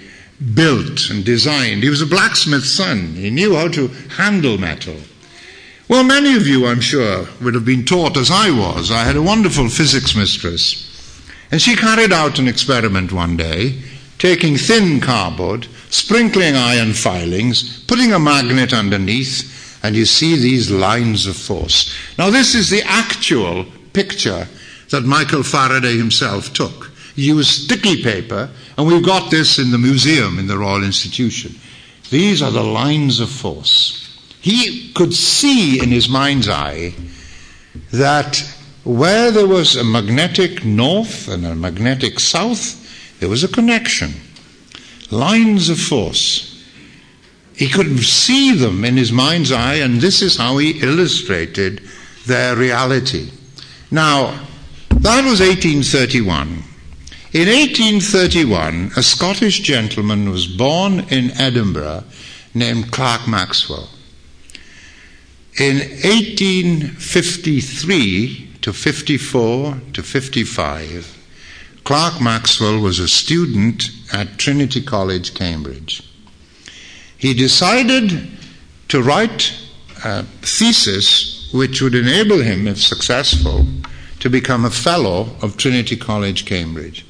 [0.55, 1.83] built and designed.
[1.83, 3.15] He was a blacksmith's son.
[3.15, 4.97] He knew how to handle metal.
[5.89, 8.91] Well, many of you, I'm sure, would have been taught as I was.
[8.91, 10.89] I had a wonderful physics mistress.
[11.51, 13.81] And she carried out an experiment one day,
[14.23, 21.27] taking thin cardboard sprinkling iron filings, putting a magnet underneath, and you see these lines
[21.27, 21.93] of force.
[22.17, 24.47] Now, this is the actual picture
[24.91, 26.93] that Michael Faraday himself took.
[27.17, 31.57] He used sticky paper, and we've got this in the museum in the Royal Institution.
[32.11, 34.09] These are the lines of force.
[34.41, 36.95] He could see in his mind's eye
[37.91, 38.41] that
[38.85, 42.82] where there was a magnetic north and a magnetic south,
[43.23, 44.13] there was a connection
[45.13, 46.67] lines of force.
[47.55, 51.83] He could see them in his mind's eye, and this is how he illustrated
[52.27, 53.31] their reality.
[53.93, 54.41] Now,
[54.89, 56.65] that was 1831.
[57.33, 62.03] In 1831, a Scottish gentleman was born in Edinburgh
[62.55, 63.89] named Clerk Maxwell.
[65.61, 71.22] In 1853 to 54 to 55,
[71.85, 76.03] Clerk Maxwell was a student at Trinity College, Cambridge.
[77.19, 78.29] He decided
[78.89, 79.53] to write
[80.05, 83.67] a thesis which would enable him, if successful,
[84.21, 87.05] to become a fellow of Trinity College, Cambridge.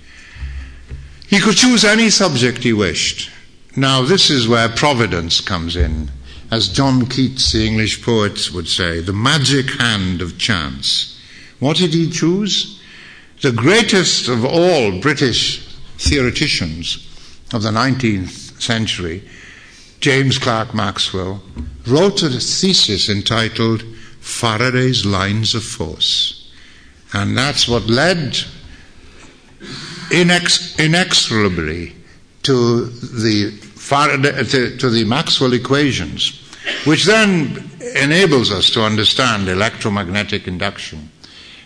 [1.28, 3.30] He could choose any subject he wished.
[3.76, 6.10] Now, this is where providence comes in.
[6.50, 11.18] As John Keats, the English poet, would say, the magic hand of chance.
[11.58, 12.81] What did he choose?
[13.42, 15.66] The greatest of all British
[15.98, 17.08] theoreticians
[17.52, 19.28] of the 19th century,
[19.98, 21.42] James Clerk Maxwell,
[21.84, 23.82] wrote a thesis entitled
[24.20, 26.52] Faraday's Lines of Force.
[27.12, 28.44] And that's what led
[30.10, 31.96] inex- inexorably
[32.44, 36.40] to the, Faraday, to, to the Maxwell equations,
[36.84, 41.10] which then enables us to understand electromagnetic induction.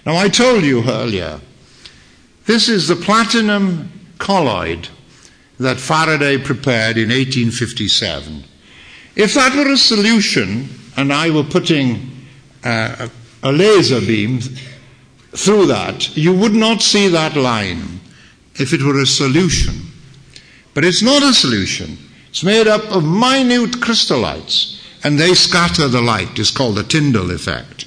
[0.06, 1.38] Now, I told you earlier,
[2.46, 4.88] this is the platinum colloid
[5.58, 8.44] that Faraday prepared in 1857.
[9.14, 12.10] If that were a solution, and I were putting
[12.64, 13.08] uh,
[13.42, 14.40] a laser beam
[15.32, 18.00] through that, you would not see that line
[18.56, 19.74] if it were a solution.
[20.74, 21.96] But it's not a solution.
[22.28, 26.38] It's made up of minute crystallites, and they scatter the light.
[26.38, 27.86] It's called the Tyndall effect.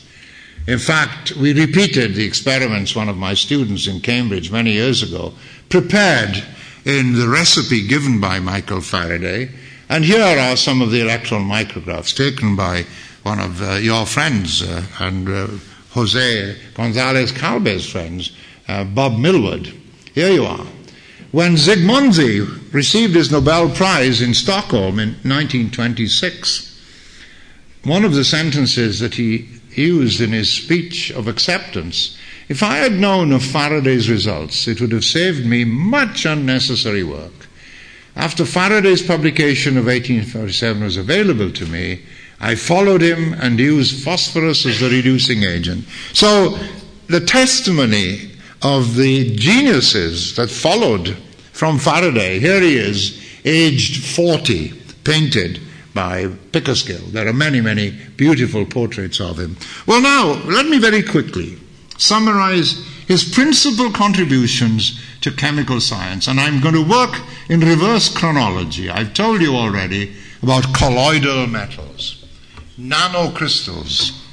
[0.69, 5.33] In fact, we repeated the experiments one of my students in Cambridge many years ago
[5.67, 6.43] prepared
[6.85, 9.49] in the recipe given by Michael Faraday.
[9.89, 12.85] And here are some of the electron micrographs taken by
[13.23, 15.47] one of uh, your friends uh, and uh,
[15.93, 18.31] Jose Gonzalez Calbe's friends,
[18.67, 19.73] uh, Bob Millward.
[20.13, 20.67] Here you are.
[21.31, 26.79] When Zsigmondy received his Nobel Prize in Stockholm in 1926,
[27.85, 32.17] one of the sentences that he used in his speech of acceptance
[32.49, 37.47] if I had known of Faraday's results, it would have saved me much unnecessary work.
[38.15, 42.01] After Faraday's publication of 1847 was available to me,
[42.39, 45.85] I followed him and used phosphorus as the reducing agent.
[46.13, 46.57] So
[47.05, 48.31] the testimony
[48.63, 51.15] of the geniuses that followed
[51.51, 55.59] from Faraday, here he is, aged 40, painted
[55.99, 57.11] by Pickersgill.
[57.11, 59.57] There are many, many beautiful portraits of him.
[59.85, 61.57] Well, now, let me very quickly
[61.97, 66.29] summarize his principal contributions to chemical science.
[66.29, 67.19] And I'm going to work
[67.49, 68.89] in reverse chronology.
[68.89, 72.25] I've told you already about colloidal metals,
[72.79, 74.23] nanocrystals,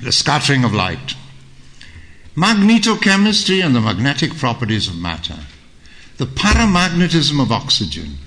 [0.00, 1.16] the scattering of light,
[2.36, 5.40] magnetochemistry and the magnetic properties of matter,
[6.18, 8.18] the paramagnetism of oxygen,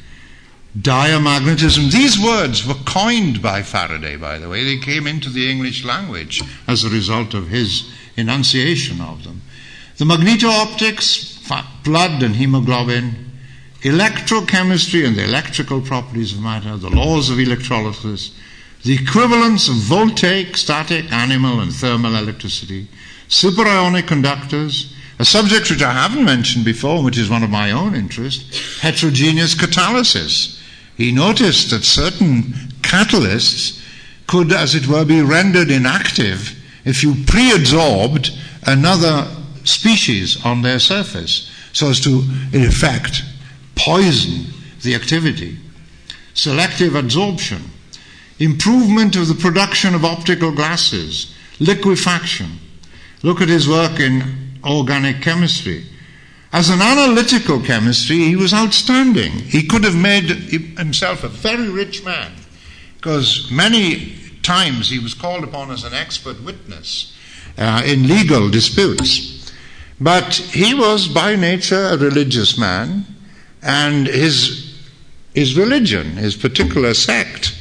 [0.79, 1.91] diamagnetism.
[1.91, 4.63] These words were coined by Faraday, by the way.
[4.63, 9.41] They came into the English language as a result of his enunciation of them.
[9.97, 11.41] The magneto-optics,
[11.83, 13.31] blood and hemoglobin,
[13.81, 18.35] electrochemistry and the electrical properties of matter, the laws of electrolysis,
[18.83, 22.87] the equivalence of voltaic, static, animal, and thermal electricity,
[23.29, 27.95] superionic conductors, a subject which I haven't mentioned before, which is one of my own
[27.95, 30.61] interests, heterogeneous catalysis.
[30.97, 33.81] He noticed that certain catalysts
[34.27, 38.31] could, as it were, be rendered inactive if you pre absorbed
[38.65, 39.27] another
[39.63, 42.23] species on their surface so as to,
[42.53, 43.23] in effect,
[43.75, 44.45] poison
[44.83, 45.57] the activity.
[46.33, 47.61] Selective adsorption,
[48.39, 52.59] improvement of the production of optical glasses, liquefaction.
[53.23, 55.85] Look at his work in organic chemistry.
[56.55, 59.33] As an analytical chemistry, he was outstanding.
[59.33, 60.29] He could have made
[60.79, 62.31] himself a very rich man
[62.95, 67.13] because many times he was called upon as an expert witness
[67.57, 69.51] uh, in legal disputes.
[69.99, 73.05] But he was by nature a religious man,
[73.61, 74.79] and his,
[75.33, 77.53] his religion, his particular sect,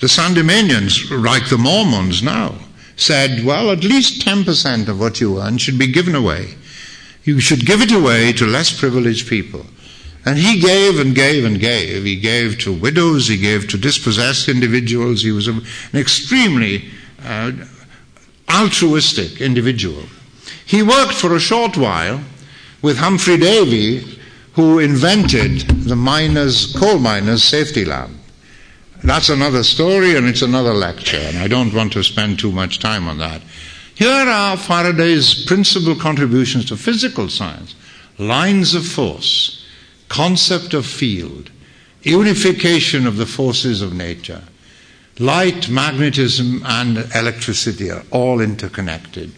[0.00, 2.54] the Sandemanians, like the Mormons now,
[2.96, 6.54] said, well, at least 10% of what you earn should be given away.
[7.28, 9.66] You should give it away to less privileged people.
[10.24, 12.04] And he gave and gave and gave.
[12.04, 15.20] He gave to widows, he gave to dispossessed individuals.
[15.20, 15.62] He was an
[15.92, 16.88] extremely
[17.22, 17.52] uh,
[18.50, 20.04] altruistic individual.
[20.64, 22.18] He worked for a short while
[22.80, 24.18] with Humphry Davy,
[24.54, 28.16] who invented the miners, coal miners' safety lamp.
[29.04, 32.78] That's another story and it's another lecture, and I don't want to spend too much
[32.78, 33.42] time on that.
[33.98, 37.74] Here are Faraday's principal contributions to physical science
[38.16, 39.66] lines of force,
[40.08, 41.50] concept of field,
[42.02, 44.44] unification of the forces of nature.
[45.18, 49.32] Light, magnetism, and electricity are all interconnected.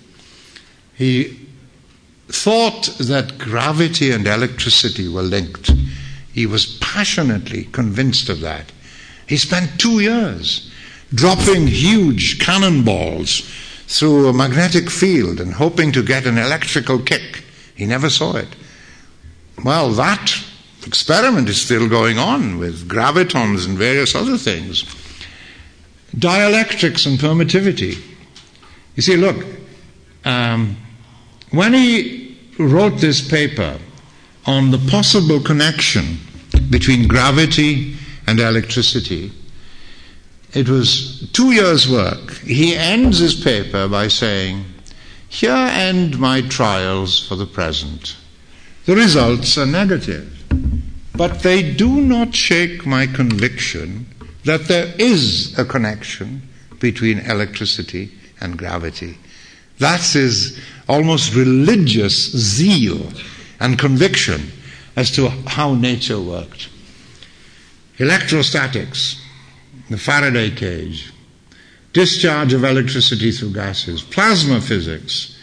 [0.95, 1.41] He
[2.29, 5.73] thought that gravity and electricity were linked.
[6.35, 8.73] He was passionately convinced of that.
[9.27, 10.71] He spent two years
[11.15, 13.41] dropping huge cannonballs
[13.91, 17.43] through a magnetic field and hoping to get an electrical kick.
[17.75, 18.47] He never saw it.
[19.65, 20.33] well, that
[20.87, 24.85] experiment is still going on with gravitons and various other things.
[26.15, 28.01] Dielectrics and permittivity.
[28.95, 29.45] You see, look,
[30.25, 30.77] um,
[31.51, 33.77] when he wrote this paper
[34.47, 36.19] on the possible connection
[36.71, 37.97] between gravity
[38.29, 39.33] and electricity,
[40.53, 42.33] it was two years' work.
[42.39, 44.65] He ends his paper by saying,
[45.29, 48.17] Here end my trials for the present.
[48.87, 50.33] The results are negative,
[51.15, 54.07] but they do not shake my conviction
[54.45, 56.43] that there is a connection
[56.81, 59.19] between electricity and gravity.
[59.79, 63.13] That's almost religious zeal
[63.61, 64.51] and conviction
[64.97, 66.69] as to how nature worked.
[67.99, 69.21] Electrostatics,
[69.91, 71.13] the Faraday cage,
[71.93, 75.37] discharge of electricity through gases, plasma physics,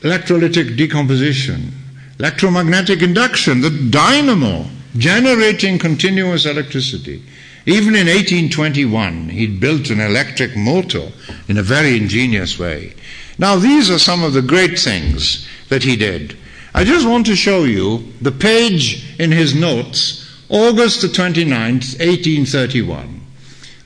[0.00, 1.72] electrolytic decomposition,
[2.18, 4.66] electromagnetic induction, the dynamo
[4.96, 7.22] generating continuous electricity.
[7.66, 11.10] Even in 1821, he'd built an electric motor
[11.48, 12.94] in a very ingenious way.
[13.38, 16.36] Now, these are some of the great things that he did.
[16.74, 23.23] I just want to show you the page in his notes, August the 29th, 1831.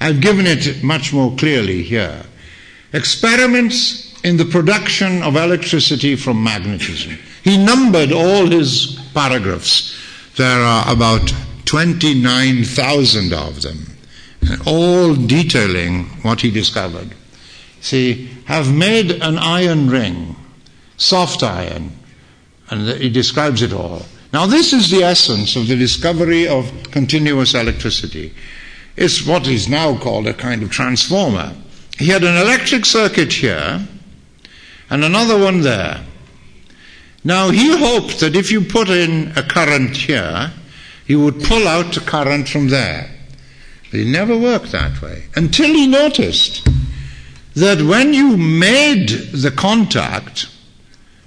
[0.00, 2.22] I've given it much more clearly here.
[2.92, 7.18] Experiments in the production of electricity from magnetism.
[7.42, 9.96] He numbered all his paragraphs.
[10.36, 11.32] There are about
[11.64, 13.96] 29,000 of them,
[14.66, 17.14] all detailing what he discovered.
[17.80, 20.36] See, have made an iron ring,
[20.96, 21.92] soft iron,
[22.70, 24.02] and he describes it all.
[24.32, 28.34] Now, this is the essence of the discovery of continuous electricity.
[28.98, 31.54] It's what is now called a kind of transformer.
[31.98, 33.86] He had an electric circuit here
[34.90, 36.04] and another one there.
[37.22, 40.52] Now, he hoped that if you put in a current here,
[41.06, 43.08] you would pull out a current from there.
[43.92, 46.68] But it never worked that way until he noticed
[47.54, 50.48] that when you made the contact,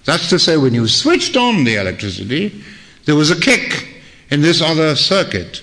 [0.03, 2.63] that's to say, when you switched on the electricity,
[3.05, 3.87] there was a kick
[4.29, 5.61] in this other circuit.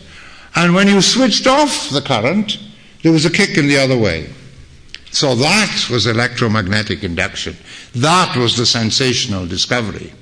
[0.59, 2.59] And when you switched off the current,
[3.05, 4.29] there was a kick in the other way.
[5.13, 7.57] So that was electromagnetic induction.
[7.95, 10.13] That was the sensational discovery.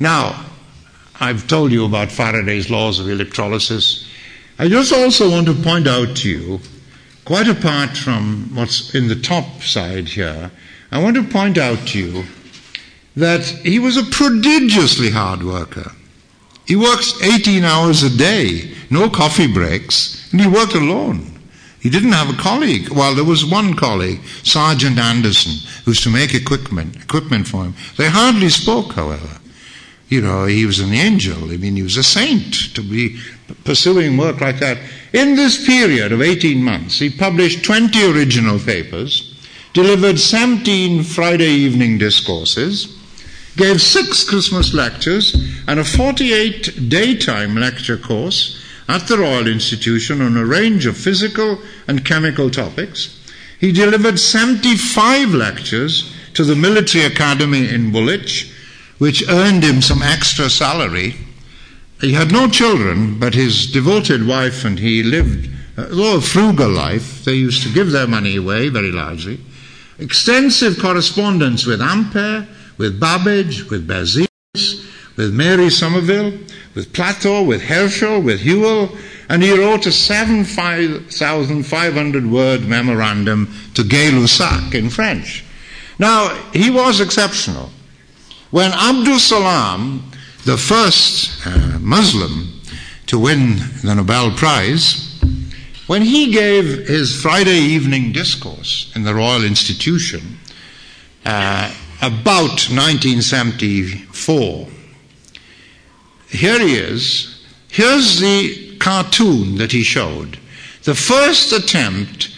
[0.00, 0.46] Now,
[1.20, 4.08] I've told you about Faraday's laws of electrolysis.
[4.58, 6.60] I just also want to point out to you,
[7.26, 10.50] quite apart from what's in the top side here,
[10.90, 12.24] I want to point out to you
[13.14, 15.92] that he was a prodigiously hard worker.
[16.70, 21.36] He works 18 hours a day, no coffee breaks, and he worked alone.
[21.80, 22.90] He didn't have a colleague.
[22.90, 27.74] Well, there was one colleague, Sergeant Anderson, who was to make equipment, equipment for him.
[27.96, 29.40] They hardly spoke, however.
[30.08, 31.50] You know, he was an angel.
[31.50, 33.18] I mean, he was a saint to be
[33.64, 34.78] pursuing work like that.
[35.12, 41.98] In this period of 18 months, he published 20 original papers, delivered 17 Friday evening
[41.98, 42.99] discourses,
[43.60, 45.34] gave six Christmas lectures,
[45.68, 48.58] and a 48 daytime lecture course
[48.88, 53.20] at the Royal Institution on a range of physical and chemical topics.
[53.60, 58.50] He delivered 75 lectures to the Military Academy in Woolwich,
[58.96, 61.16] which earned him some extra salary.
[62.00, 67.26] He had no children, but his devoted wife and he lived, though a frugal life,
[67.26, 69.38] they used to give their money away very largely.
[69.98, 72.48] Extensive correspondence with Ampere,
[72.80, 74.26] with Babbage, with Berzelius,
[75.14, 76.32] with Mary Somerville,
[76.74, 78.96] with Plateau, with Herschel, with Whewell,
[79.28, 85.44] and he wrote a 7,500 word memorandum to Gay Lussac in French.
[85.98, 87.68] Now, he was exceptional.
[88.50, 90.10] When Abdul Salam,
[90.46, 92.62] the first uh, Muslim
[93.08, 95.20] to win the Nobel Prize,
[95.86, 100.38] when he gave his Friday evening discourse in the Royal Institution
[101.26, 101.70] uh,
[102.02, 104.66] about 1974,
[106.28, 107.44] here he is.
[107.68, 110.38] Here's the cartoon that he showed.
[110.84, 112.34] The first attempt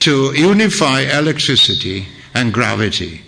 [0.00, 3.22] to unify electricity and gravity.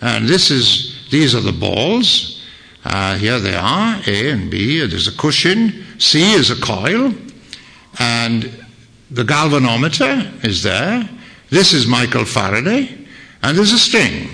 [0.00, 2.44] And this is, these are the balls.
[2.84, 4.84] Uh, here they are, A and B.
[4.86, 5.84] There's a cushion.
[5.98, 7.12] C is a coil.
[7.98, 8.64] And
[9.10, 11.08] the galvanometer is there.
[11.50, 13.06] This is Michael Faraday.
[13.42, 14.28] And there's a string.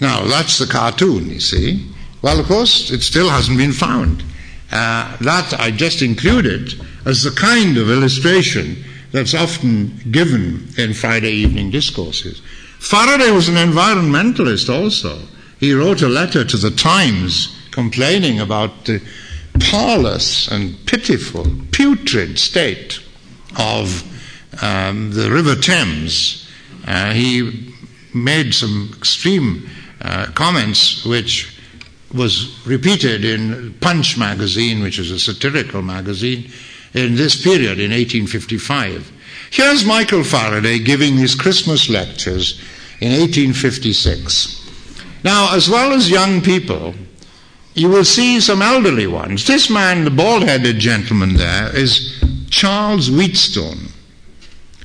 [0.00, 1.90] Now, that's the cartoon, you see.
[2.22, 4.22] Well, of course, it still hasn't been found.
[4.70, 6.74] Uh, that I just included
[7.04, 12.42] as the kind of illustration that's often given in Friday evening discourses.
[12.78, 15.20] Faraday was an environmentalist also.
[15.58, 19.00] He wrote a letter to the Times complaining about the
[19.60, 23.00] parlous and pitiful, putrid state
[23.58, 24.02] of
[24.62, 26.48] um, the River Thames,
[26.86, 27.72] uh, he
[28.14, 29.68] made some extreme
[30.06, 31.52] uh, comments which
[32.14, 36.48] was repeated in Punch magazine, which is a satirical magazine,
[36.94, 39.12] in this period in 1855.
[39.50, 42.60] Here's Michael Faraday giving his Christmas lectures
[43.00, 44.70] in 1856.
[45.24, 46.94] Now, as well as young people,
[47.74, 49.44] you will see some elderly ones.
[49.44, 53.88] This man, the bald headed gentleman there, is Charles Wheatstone.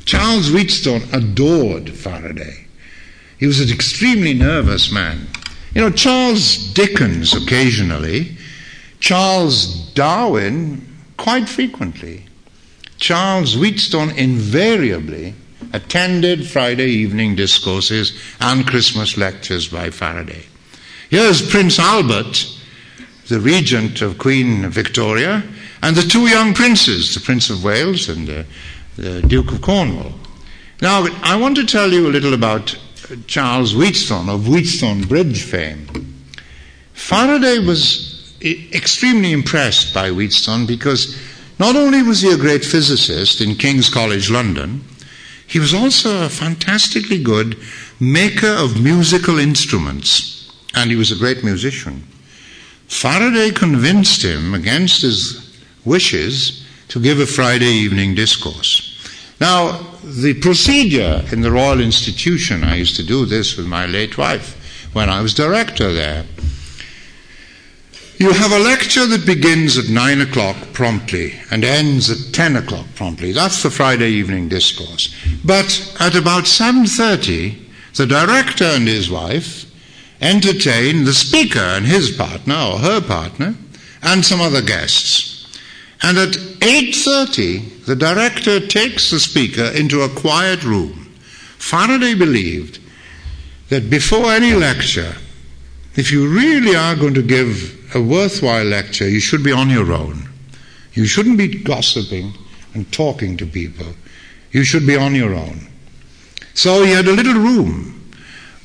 [0.03, 2.65] Charles Wheatstone adored Faraday.
[3.41, 5.25] He was an extremely nervous man.
[5.73, 8.37] You know, Charles Dickens occasionally,
[8.99, 10.87] Charles Darwin
[11.17, 12.25] quite frequently,
[12.99, 15.33] Charles Wheatstone invariably
[15.73, 20.43] attended Friday evening discourses and Christmas lectures by Faraday.
[21.09, 22.47] Here's Prince Albert,
[23.27, 25.43] the regent of Queen Victoria,
[25.81, 28.45] and the two young princes, the Prince of Wales and the,
[28.97, 30.13] the Duke of Cornwall.
[30.79, 32.77] Now, I want to tell you a little about
[33.28, 35.88] Charles Wheatstone of Wheatstone Bridge fame.
[36.93, 41.20] Faraday was extremely impressed by Wheatstone because
[41.59, 44.84] not only was he a great physicist in King's College London,
[45.45, 47.57] he was also a fantastically good
[47.99, 52.07] maker of musical instruments, and he was a great musician.
[52.88, 58.97] Faraday convinced him, against his wishes, to give a Friday evening discourse.
[59.39, 64.17] Now, the procedure in the Royal Institution, I used to do this with my late
[64.17, 66.25] wife when I was director there.
[68.17, 72.85] You have a lecture that begins at 9 o'clock promptly and ends at 10 o'clock
[72.93, 73.31] promptly.
[73.31, 75.15] That's the Friday evening discourse.
[75.43, 77.57] But at about 7.30,
[77.95, 79.65] the director and his wife
[80.21, 83.55] entertain the speaker and his partner or her partner
[84.03, 85.47] and some other guests.
[86.03, 91.09] And at 8:30 the director takes the speaker into a quiet room.
[91.57, 92.80] Faraday believed
[93.70, 95.16] that before any lecture
[95.95, 99.91] if you really are going to give a worthwhile lecture you should be on your
[99.91, 100.30] own.
[100.93, 102.34] You shouldn't be gossiping
[102.74, 103.88] and talking to people.
[104.51, 105.68] You should be on your own.
[106.53, 108.12] So he had a little room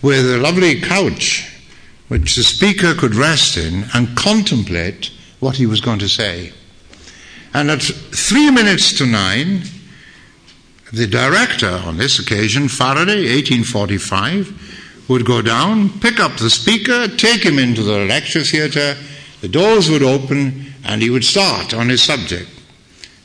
[0.03, 1.51] with a lovely couch
[2.09, 6.53] which the speaker could rest in and contemplate what he was going to say.
[7.55, 9.63] And at three minutes to nine,
[10.93, 17.45] the director, on this occasion, Faraday, 1845, would go down, pick up the speaker, take
[17.45, 18.97] him into the lecture theatre,
[19.41, 22.49] the doors would open, and he would start on his subject.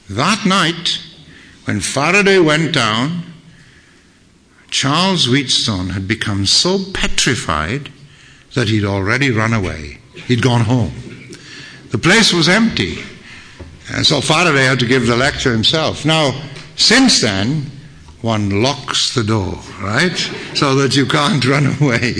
[0.10, 1.00] That night,
[1.66, 3.24] when Faraday went down,
[4.70, 7.92] Charles Wheatstone had become so petrified
[8.54, 10.00] that he'd already run away.
[10.28, 10.94] He'd gone home.
[11.92, 13.04] The place was empty.
[13.94, 16.06] And so Faraday had to give the lecture himself.
[16.06, 16.40] Now,
[16.76, 17.66] since then,
[18.22, 20.16] one locks the door, right?
[20.54, 22.14] So that you can't run away.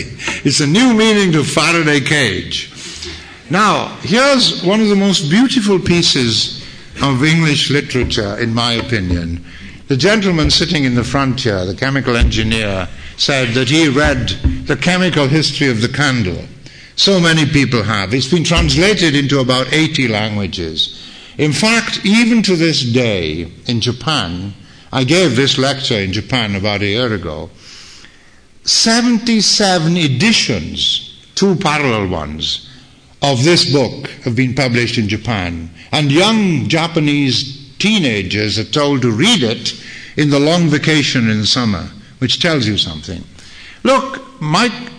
[0.44, 2.72] It's a new meaning to Faraday cage.
[3.50, 6.66] Now, here's one of the most beautiful pieces
[7.02, 9.44] of English literature, in my opinion.
[9.88, 14.30] The gentleman sitting in the front here, the chemical engineer, said that he read
[14.68, 16.46] The Chemical History of the Candle.
[16.96, 18.14] So many people have.
[18.14, 21.11] It's been translated into about 80 languages.
[21.38, 24.54] In fact, even to this day in Japan,
[24.92, 27.50] I gave this lecture in Japan about a year ago,
[28.64, 32.70] 77 editions, two parallel ones,
[33.22, 35.70] of this book have been published in Japan.
[35.92, 39.82] And young Japanese teenagers are told to read it
[40.18, 43.24] in the long vacation in summer, which tells you something.
[43.84, 44.92] Look, Mike,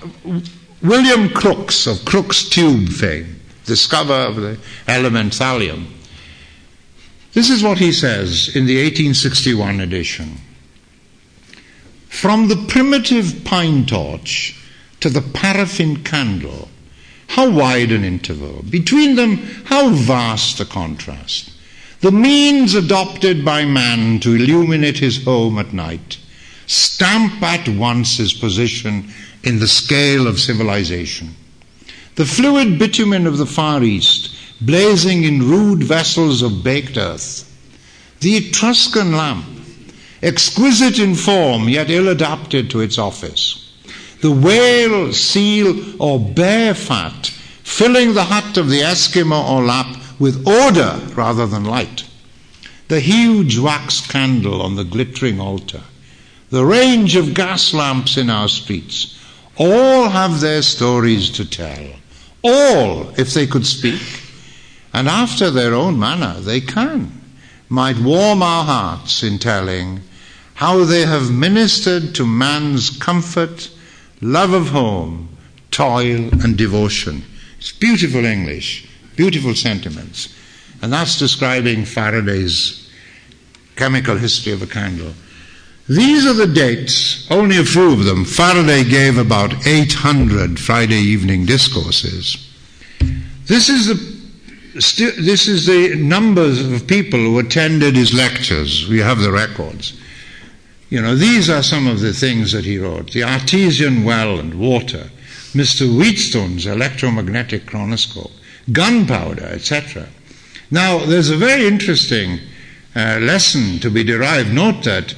[0.83, 4.59] William Crookes of Crookes Tube fame, discoverer of the
[4.89, 5.87] element thallium,
[7.33, 10.39] this is what he says in the 1861 edition.
[12.09, 14.57] From the primitive pine torch
[15.01, 16.68] to the paraffin candle,
[17.28, 18.62] how wide an interval.
[18.68, 21.51] Between them, how vast a contrast.
[22.01, 26.18] The means adopted by man to illuminate his home at night
[26.66, 29.09] stamp at once his position
[29.43, 31.35] in the scale of civilization.
[32.14, 34.35] The fluid bitumen of the Far East
[34.67, 37.49] blazing in rude vessels of baked earth.
[38.21, 39.45] The Etruscan lamp,
[40.23, 43.59] exquisite in form yet ill adapted to its office.
[44.21, 47.27] The whale, seal, or bear fat
[47.63, 52.05] filling the hut of the Eskimo or Lapp with odor rather than light.
[52.89, 55.83] The huge wax candle on the glittering altar.
[56.51, 59.19] The range of gas lamps in our streets.
[59.57, 61.87] All have their stories to tell.
[62.43, 64.22] All, if they could speak,
[64.93, 67.20] and after their own manner they can,
[67.68, 70.01] might warm our hearts in telling
[70.55, 73.70] how they have ministered to man's comfort,
[74.20, 75.36] love of home,
[75.70, 77.22] toil, and devotion.
[77.59, 80.36] It's beautiful English, beautiful sentiments.
[80.82, 82.90] And that's describing Faraday's
[83.76, 85.14] chemical history of a candle.
[85.88, 88.24] These are the dates, only a few of them.
[88.24, 92.49] Faraday gave about 800 Friday evening discourses.
[93.47, 94.12] This is the
[94.75, 98.89] this is the numbers of people who attended his lectures.
[98.89, 99.99] We have the records.
[100.89, 103.12] You know, these are some of the things that he wrote.
[103.12, 105.11] The artesian well and water,
[105.53, 105.87] Mr.
[105.87, 108.33] Wheatstone's electromagnetic chronoscope,
[108.70, 110.09] gunpowder, etc.
[110.70, 112.41] Now, there's a very interesting
[112.97, 114.53] uh, lesson to be derived.
[114.53, 115.14] Note that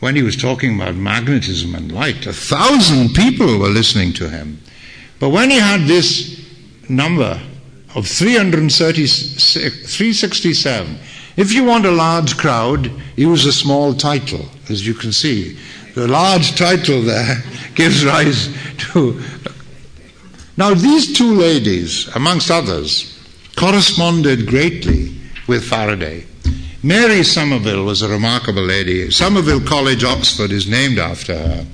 [0.00, 4.60] when he was talking about magnetism and light, a thousand people were listening to him.
[5.20, 6.44] But when he had this
[6.88, 7.40] number
[7.94, 10.98] of 367,
[11.36, 15.58] if you want a large crowd, use a small title, as you can see.
[15.94, 17.42] The large title there
[17.74, 18.54] gives rise
[18.92, 19.22] to.
[20.56, 23.14] Now, these two ladies, amongst others,
[23.56, 25.14] corresponded greatly
[25.46, 26.26] with Faraday.
[26.82, 29.10] Mary Somerville was a remarkable lady.
[29.10, 31.66] Somerville College, Oxford, is named after her.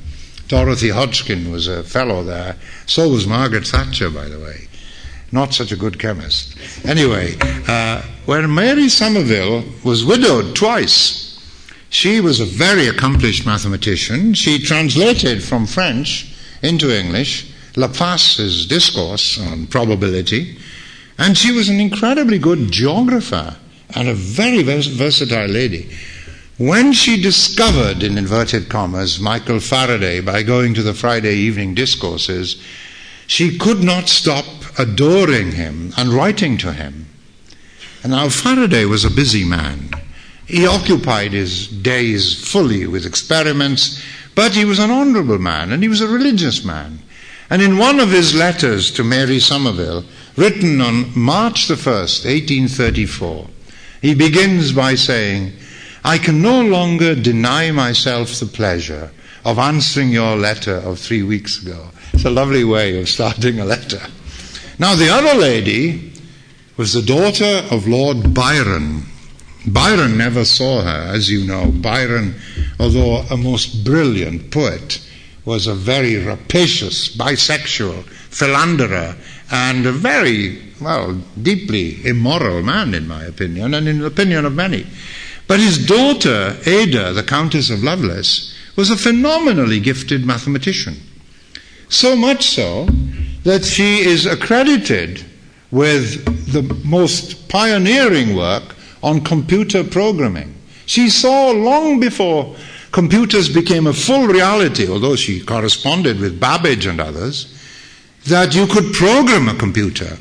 [0.49, 2.57] Dorothy Hodgkin was a fellow there.
[2.87, 4.69] So was Margaret Thatcher, by the way.
[5.35, 6.57] Not such a good chemist.
[6.87, 7.35] Anyway,
[7.67, 11.41] uh, when Mary Somerville was widowed twice,
[11.91, 14.35] she was a very accomplished mathematician.
[14.35, 16.33] She translated from French
[16.63, 20.57] into English Laplace's discourse on probability,
[21.19, 23.57] and she was an incredibly good geographer
[23.97, 25.91] and a very versatile lady.
[26.59, 32.63] When she discovered, in inverted commas, Michael Faraday by going to the Friday evening discourses,
[33.27, 34.45] she could not stop
[34.79, 37.07] adoring him and writing to him.
[38.03, 39.91] And now Faraday was a busy man.
[40.47, 44.03] He occupied his days fully with experiments,
[44.35, 46.99] but he was an honorable man and he was a religious man.
[47.51, 50.05] And in one of his letters to Mary Somerville,
[50.37, 53.49] written on March the 1st, 1834,
[54.03, 55.53] he begins by saying,
[56.05, 59.11] I can no longer deny myself the pleasure
[59.45, 61.89] of answering your letter of three weeks ago.
[62.13, 64.01] It's a lovely way of starting a letter.
[64.79, 66.13] Now, the other lady
[66.77, 69.07] was the daughter of Lord Byron.
[69.67, 71.71] Byron never saw her, as you know.
[71.71, 72.35] Byron,
[72.81, 75.01] although a most brilliant poet,
[75.45, 79.17] was a very rapacious, bisexual, philanderer,
[79.51, 84.55] and a very, well, deeply immoral man, in my opinion, and in the opinion of
[84.55, 84.87] many.
[85.47, 90.97] But his daughter, Ada, the Countess of Lovelace, was a phenomenally gifted mathematician.
[91.89, 92.89] So much so
[93.45, 95.25] that she is accredited
[95.71, 100.55] with the most pioneering work on computer programming.
[100.87, 102.57] She saw long before
[102.91, 107.53] computers became a full reality, although she corresponded with Babbage and others,
[108.27, 110.17] that you could program a computer.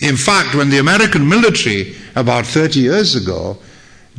[0.00, 3.56] In fact, when the American military, about 30 years ago,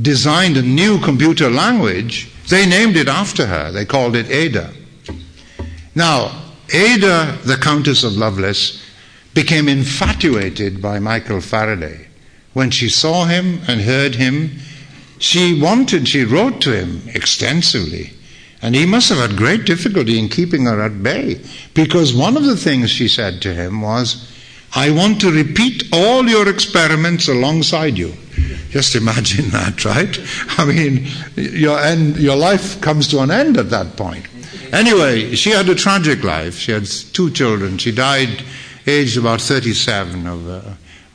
[0.02, 3.72] designed a new computer language, they named it after her.
[3.72, 4.74] They called it Ada.
[5.96, 8.84] Now, Ada, the Countess of Lovelace,
[9.34, 12.08] became infatuated by Michael Faraday.
[12.54, 14.60] When she saw him and heard him,
[15.18, 18.14] she wanted, she wrote to him extensively.
[18.62, 21.42] And he must have had great difficulty in keeping her at bay
[21.74, 24.32] because one of the things she said to him was,
[24.76, 28.14] I want to repeat all your experiments alongside you.
[28.70, 30.18] Just imagine that, right?
[30.58, 34.28] I mean, your, end, your life comes to an end at that point.
[34.74, 36.58] Anyway, she had a tragic life.
[36.58, 37.78] She had two children.
[37.78, 38.44] She died
[38.88, 40.62] aged about 37 of, uh,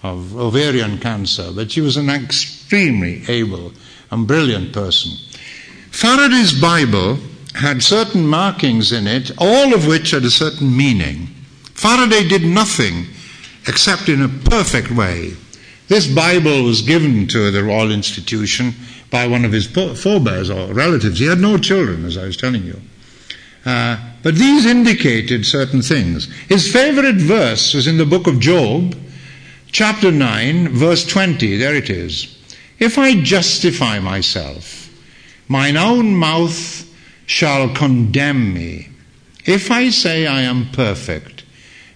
[0.04, 3.72] of ovarian cancer, but she was an extremely able
[4.12, 5.12] and brilliant person.
[5.90, 7.18] Faraday's Bible
[7.56, 11.26] had certain markings in it, all of which had a certain meaning.
[11.74, 13.06] Faraday did nothing
[13.66, 15.32] except in a perfect way.
[15.88, 18.74] This Bible was given to the Royal Institution
[19.10, 21.18] by one of his forebears or relatives.
[21.18, 22.80] He had no children, as I was telling you.
[23.68, 26.32] Uh, but these indicated certain things.
[26.48, 28.96] His favorite verse was in the book of Job,
[29.70, 31.58] chapter 9, verse 20.
[31.58, 32.34] There it is.
[32.78, 34.90] If I justify myself,
[35.48, 36.88] mine own mouth
[37.26, 38.88] shall condemn me.
[39.44, 41.44] If I say I am perfect,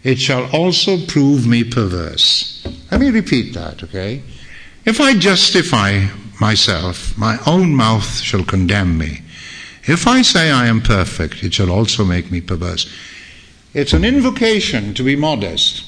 [0.02, 2.66] it shall also prove me perverse.
[2.90, 4.22] Let me repeat that, okay?
[4.84, 6.04] If I justify
[6.38, 9.22] myself, my own mouth shall condemn me.
[9.86, 12.86] If I say I am perfect, it shall also make me perverse.
[13.74, 15.84] It's an invocation to be modest,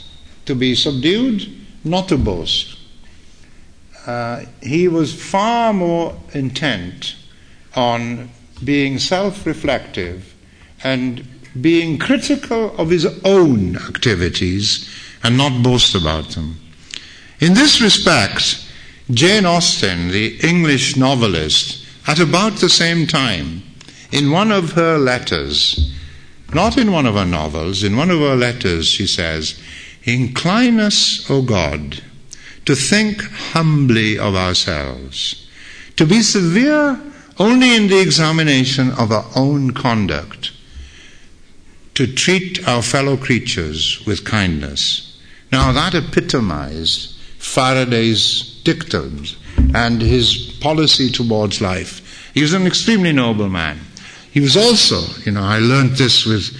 [0.46, 1.48] to be subdued,
[1.84, 2.76] not to boast.
[4.06, 7.16] uh, he was far more intent
[7.74, 8.30] on
[8.62, 10.34] being self reflective
[10.82, 11.26] and
[11.60, 14.88] being critical of his own activities
[15.22, 16.60] and not boast about them.
[17.40, 18.60] In this respect,
[19.10, 23.62] Jane Austen, the English novelist, at about the same time,
[24.14, 25.92] in one of her letters,
[26.54, 29.60] not in one of her novels, in one of her letters, she says,
[30.04, 32.00] Incline us, O God,
[32.64, 35.48] to think humbly of ourselves,
[35.96, 37.00] to be severe
[37.40, 40.52] only in the examination of our own conduct,
[41.94, 45.20] to treat our fellow creatures with kindness.
[45.50, 49.36] Now, that epitomized Faraday's dictums
[49.74, 52.30] and his policy towards life.
[52.32, 53.80] He was an extremely noble man.
[54.34, 56.50] He was also, you know, I learned this with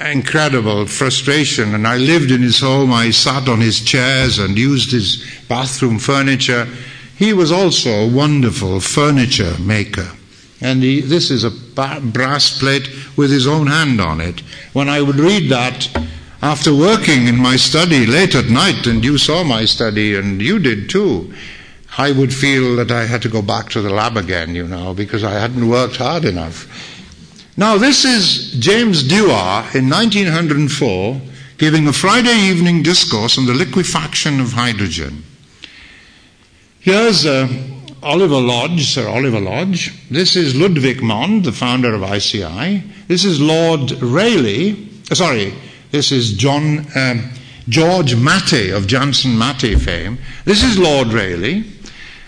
[0.00, 2.92] incredible frustration, and I lived in his home.
[2.92, 6.68] I sat on his chairs and used his bathroom furniture.
[7.16, 10.08] He was also a wonderful furniture maker.
[10.60, 14.38] And he, this is a brass plate with his own hand on it.
[14.72, 15.88] When I would read that
[16.42, 20.60] after working in my study late at night, and you saw my study, and you
[20.60, 21.34] did too,
[21.98, 24.92] I would feel that I had to go back to the lab again, you know,
[24.92, 26.66] because I hadn't worked hard enough.
[27.56, 31.20] Now, this is James Dewar in 1904
[31.56, 35.24] giving a Friday evening discourse on the liquefaction of hydrogen.
[36.80, 37.48] Here's uh,
[38.02, 39.90] Oliver Lodge, Sir Oliver Lodge.
[40.10, 42.82] This is Ludwig Mond, the founder of ICI.
[43.08, 44.76] This is Lord Rayleigh,
[45.10, 45.54] uh, sorry,
[45.92, 47.30] this is John, um,
[47.68, 50.18] George Matthey of Johnson Matthey fame.
[50.44, 51.64] This is Lord Rayleigh.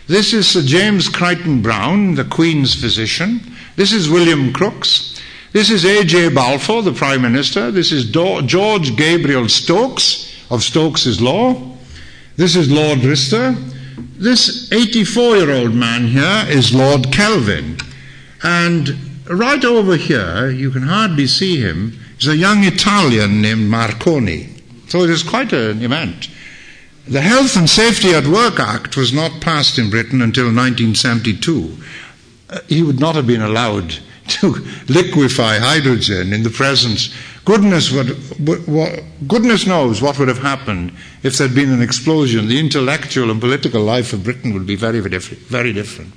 [0.09, 3.43] This is Sir James Crichton Browne, the Queen's physician.
[3.77, 5.21] This is William Crookes.
[5.53, 6.31] This is A.J.
[6.31, 7.71] Balfour, the Prime Minister.
[7.71, 11.77] This is Do- George Gabriel Stokes of Stokes's Law.
[12.37, 13.55] This is Lord Lister.
[14.17, 17.77] This 84 year old man here is Lord Kelvin.
[18.43, 18.97] And
[19.29, 24.55] right over here, you can hardly see him, is a young Italian named Marconi.
[24.89, 26.31] So it is quite an event.
[27.09, 31.79] The Health and Safety at Work Act was not passed in Britain until 1972.
[32.51, 33.99] Uh, he would not have been allowed
[34.29, 34.53] to
[34.89, 37.15] liquefy hydrogen in the presence.
[37.47, 38.15] Goodness, would,
[39.27, 40.93] goodness knows what would have happened
[41.23, 42.47] if there had been an explosion.
[42.47, 45.45] The intellectual and political life of Britain would be very, very different.
[45.45, 46.13] Very different.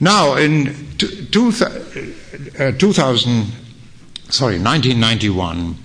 [0.00, 1.52] Now, in two
[2.58, 3.46] uh, 2000,
[4.28, 5.76] sorry, 1991,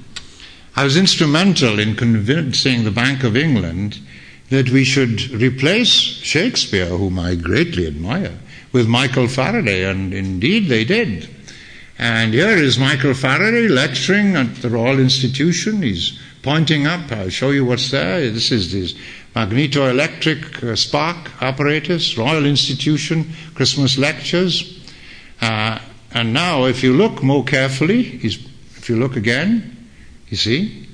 [0.75, 3.99] I was instrumental in convincing the Bank of England
[4.49, 8.39] that we should replace Shakespeare, whom I greatly admire,
[8.71, 11.29] with Michael Faraday, and indeed they did.
[11.99, 15.83] And here is Michael Faraday lecturing at the Royal Institution.
[15.83, 17.11] He's pointing up.
[17.11, 18.31] I'll show you what's there.
[18.31, 18.95] This is this
[19.35, 24.83] magnetoelectric uh, spark apparatus, Royal Institution, Christmas lectures.
[25.39, 25.77] Uh,
[26.15, 29.72] and now, if you look more carefully, if you look again,
[30.33, 30.87] you see?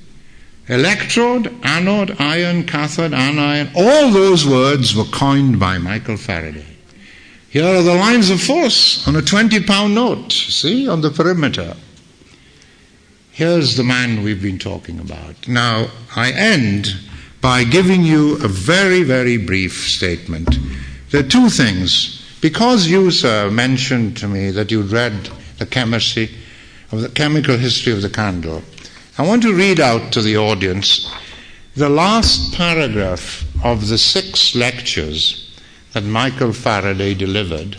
[0.68, 6.66] Electrode, anode, iron, cathode, anion, all those words were coined by Michael Faraday.
[7.50, 11.74] Here are the lines of force on a 20 pound note, see, on the perimeter.
[13.32, 15.48] Here's the man we've been talking about.
[15.48, 15.88] Now,
[16.18, 16.90] I end
[17.40, 20.60] by giving you a very, very brief statement.
[21.12, 22.18] There are two things.
[22.42, 26.30] Because you, sir, mentioned to me that you'd read the chemistry
[26.92, 28.64] of the chemical history of the candle,
[29.20, 31.14] I want to read out to the audience
[31.76, 35.60] the last paragraph of the six lectures
[35.92, 37.76] that Michael Faraday delivered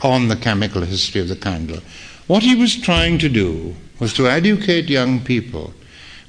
[0.00, 1.80] on the chemical history of the candle.
[2.26, 5.74] What he was trying to do was to educate young people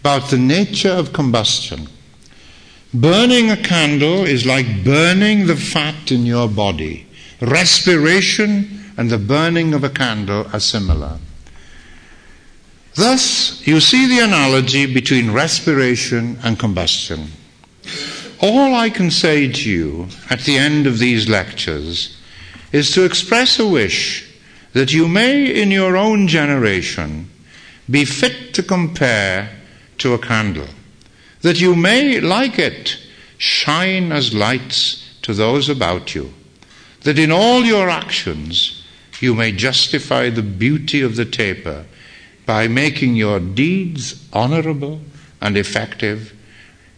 [0.01, 1.87] about the nature of combustion.
[2.93, 7.07] Burning a candle is like burning the fat in your body.
[7.39, 11.17] Respiration and the burning of a candle are similar.
[12.95, 17.31] Thus, you see the analogy between respiration and combustion.
[18.39, 22.19] All I can say to you at the end of these lectures
[22.71, 24.29] is to express a wish
[24.73, 27.29] that you may, in your own generation,
[27.89, 29.49] be fit to compare
[29.99, 30.67] to a candle,
[31.41, 32.97] that you may, like it,
[33.37, 36.33] shine as lights to those about you,
[37.01, 38.83] that in all your actions
[39.19, 41.85] you may justify the beauty of the taper
[42.45, 45.01] by making your deeds honorable
[45.41, 46.33] and effective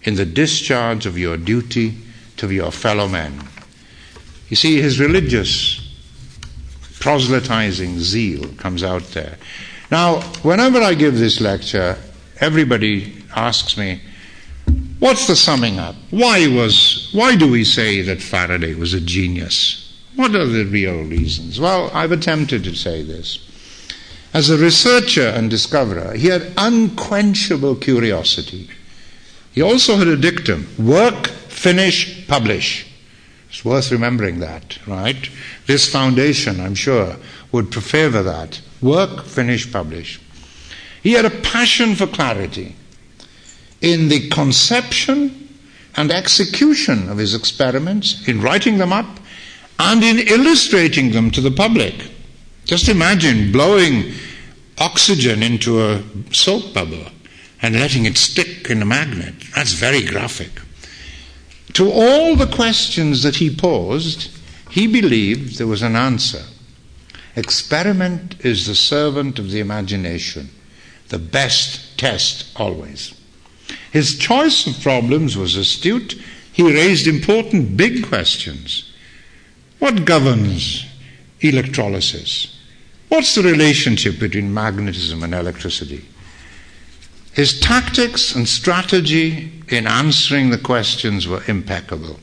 [0.04, 1.96] in the discharge of your duty
[2.38, 3.42] to your fellow men.
[4.50, 5.82] You see, his religious
[7.00, 9.38] proselytizing zeal comes out there.
[9.92, 11.98] Now, whenever I give this lecture,
[12.40, 14.02] everybody asks me,
[15.00, 15.96] What's the summing up?
[16.10, 19.82] Why was why do we say that Faraday was a genius?
[20.16, 21.60] What are the real reasons?
[21.60, 23.38] Well, I've attempted to say this.
[24.36, 28.70] As a researcher and discoverer, he had unquenchable curiosity.
[29.54, 32.86] He also had a dictum work, finish, publish.
[33.48, 35.30] It's worth remembering that, right?
[35.68, 37.16] This foundation, I'm sure,
[37.54, 38.60] would favor that.
[38.82, 40.20] Work, finish, publish.
[41.02, 42.76] He had a passion for clarity
[43.80, 45.48] in the conception
[45.96, 49.18] and execution of his experiments, in writing them up,
[49.80, 52.12] and in illustrating them to the public.
[52.66, 54.12] Just imagine blowing
[54.80, 57.06] oxygen into a soap bubble
[57.62, 59.36] and letting it stick in a magnet.
[59.56, 60.50] That's very graphic.
[61.74, 64.32] To all the questions that he posed,
[64.72, 66.44] he believed there was an answer.
[67.36, 70.50] Experiment is the servant of the imagination,
[71.10, 73.14] the best test always.
[73.92, 76.14] His choice of problems was astute.
[76.52, 78.92] He raised important big questions.
[79.80, 80.86] What governs
[81.42, 82.55] electrolysis?
[83.16, 86.04] What's the relationship between magnetism and electricity?
[87.32, 92.20] His tactics and strategy in answering the questions were impeccable.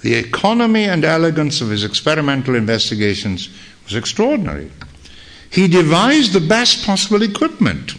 [0.00, 3.50] The economy and elegance of his experimental investigations
[3.84, 4.70] was extraordinary.
[5.50, 7.92] He devised the best possible equipment,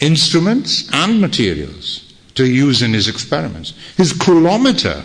[0.00, 3.72] instruments, and materials to use in his experiments.
[3.96, 5.04] His coulometer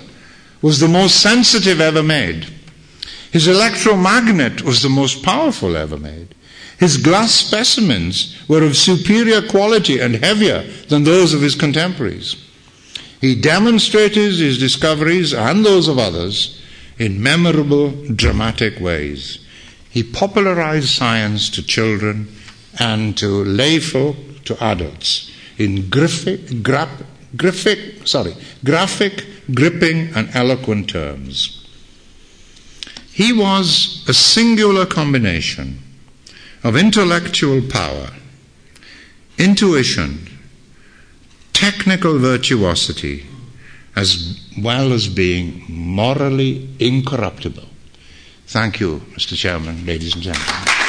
[0.61, 2.45] was the most sensitive ever made.
[3.33, 6.35] His electromagnet was the most powerful ever made.
[6.77, 12.35] His glass specimens were of superior quality and heavier than those of his contemporaries.
[13.21, 16.61] He demonstrated his discoveries and those of others
[16.99, 19.39] in memorable, dramatic ways.
[19.89, 22.35] He popularized science to children
[22.77, 29.25] and to layfolk, to adults, in graphic, graphic, sorry, graphic,
[29.55, 31.62] gripping, and eloquent terms.
[33.13, 35.77] He was a singular combination
[36.63, 38.09] of intellectual power,
[39.37, 40.27] intuition,
[41.53, 43.25] technical virtuosity,
[43.95, 47.67] as well as being morally incorruptible.
[48.47, 49.37] Thank you, Mr.
[49.37, 50.82] Chairman, ladies and gentlemen.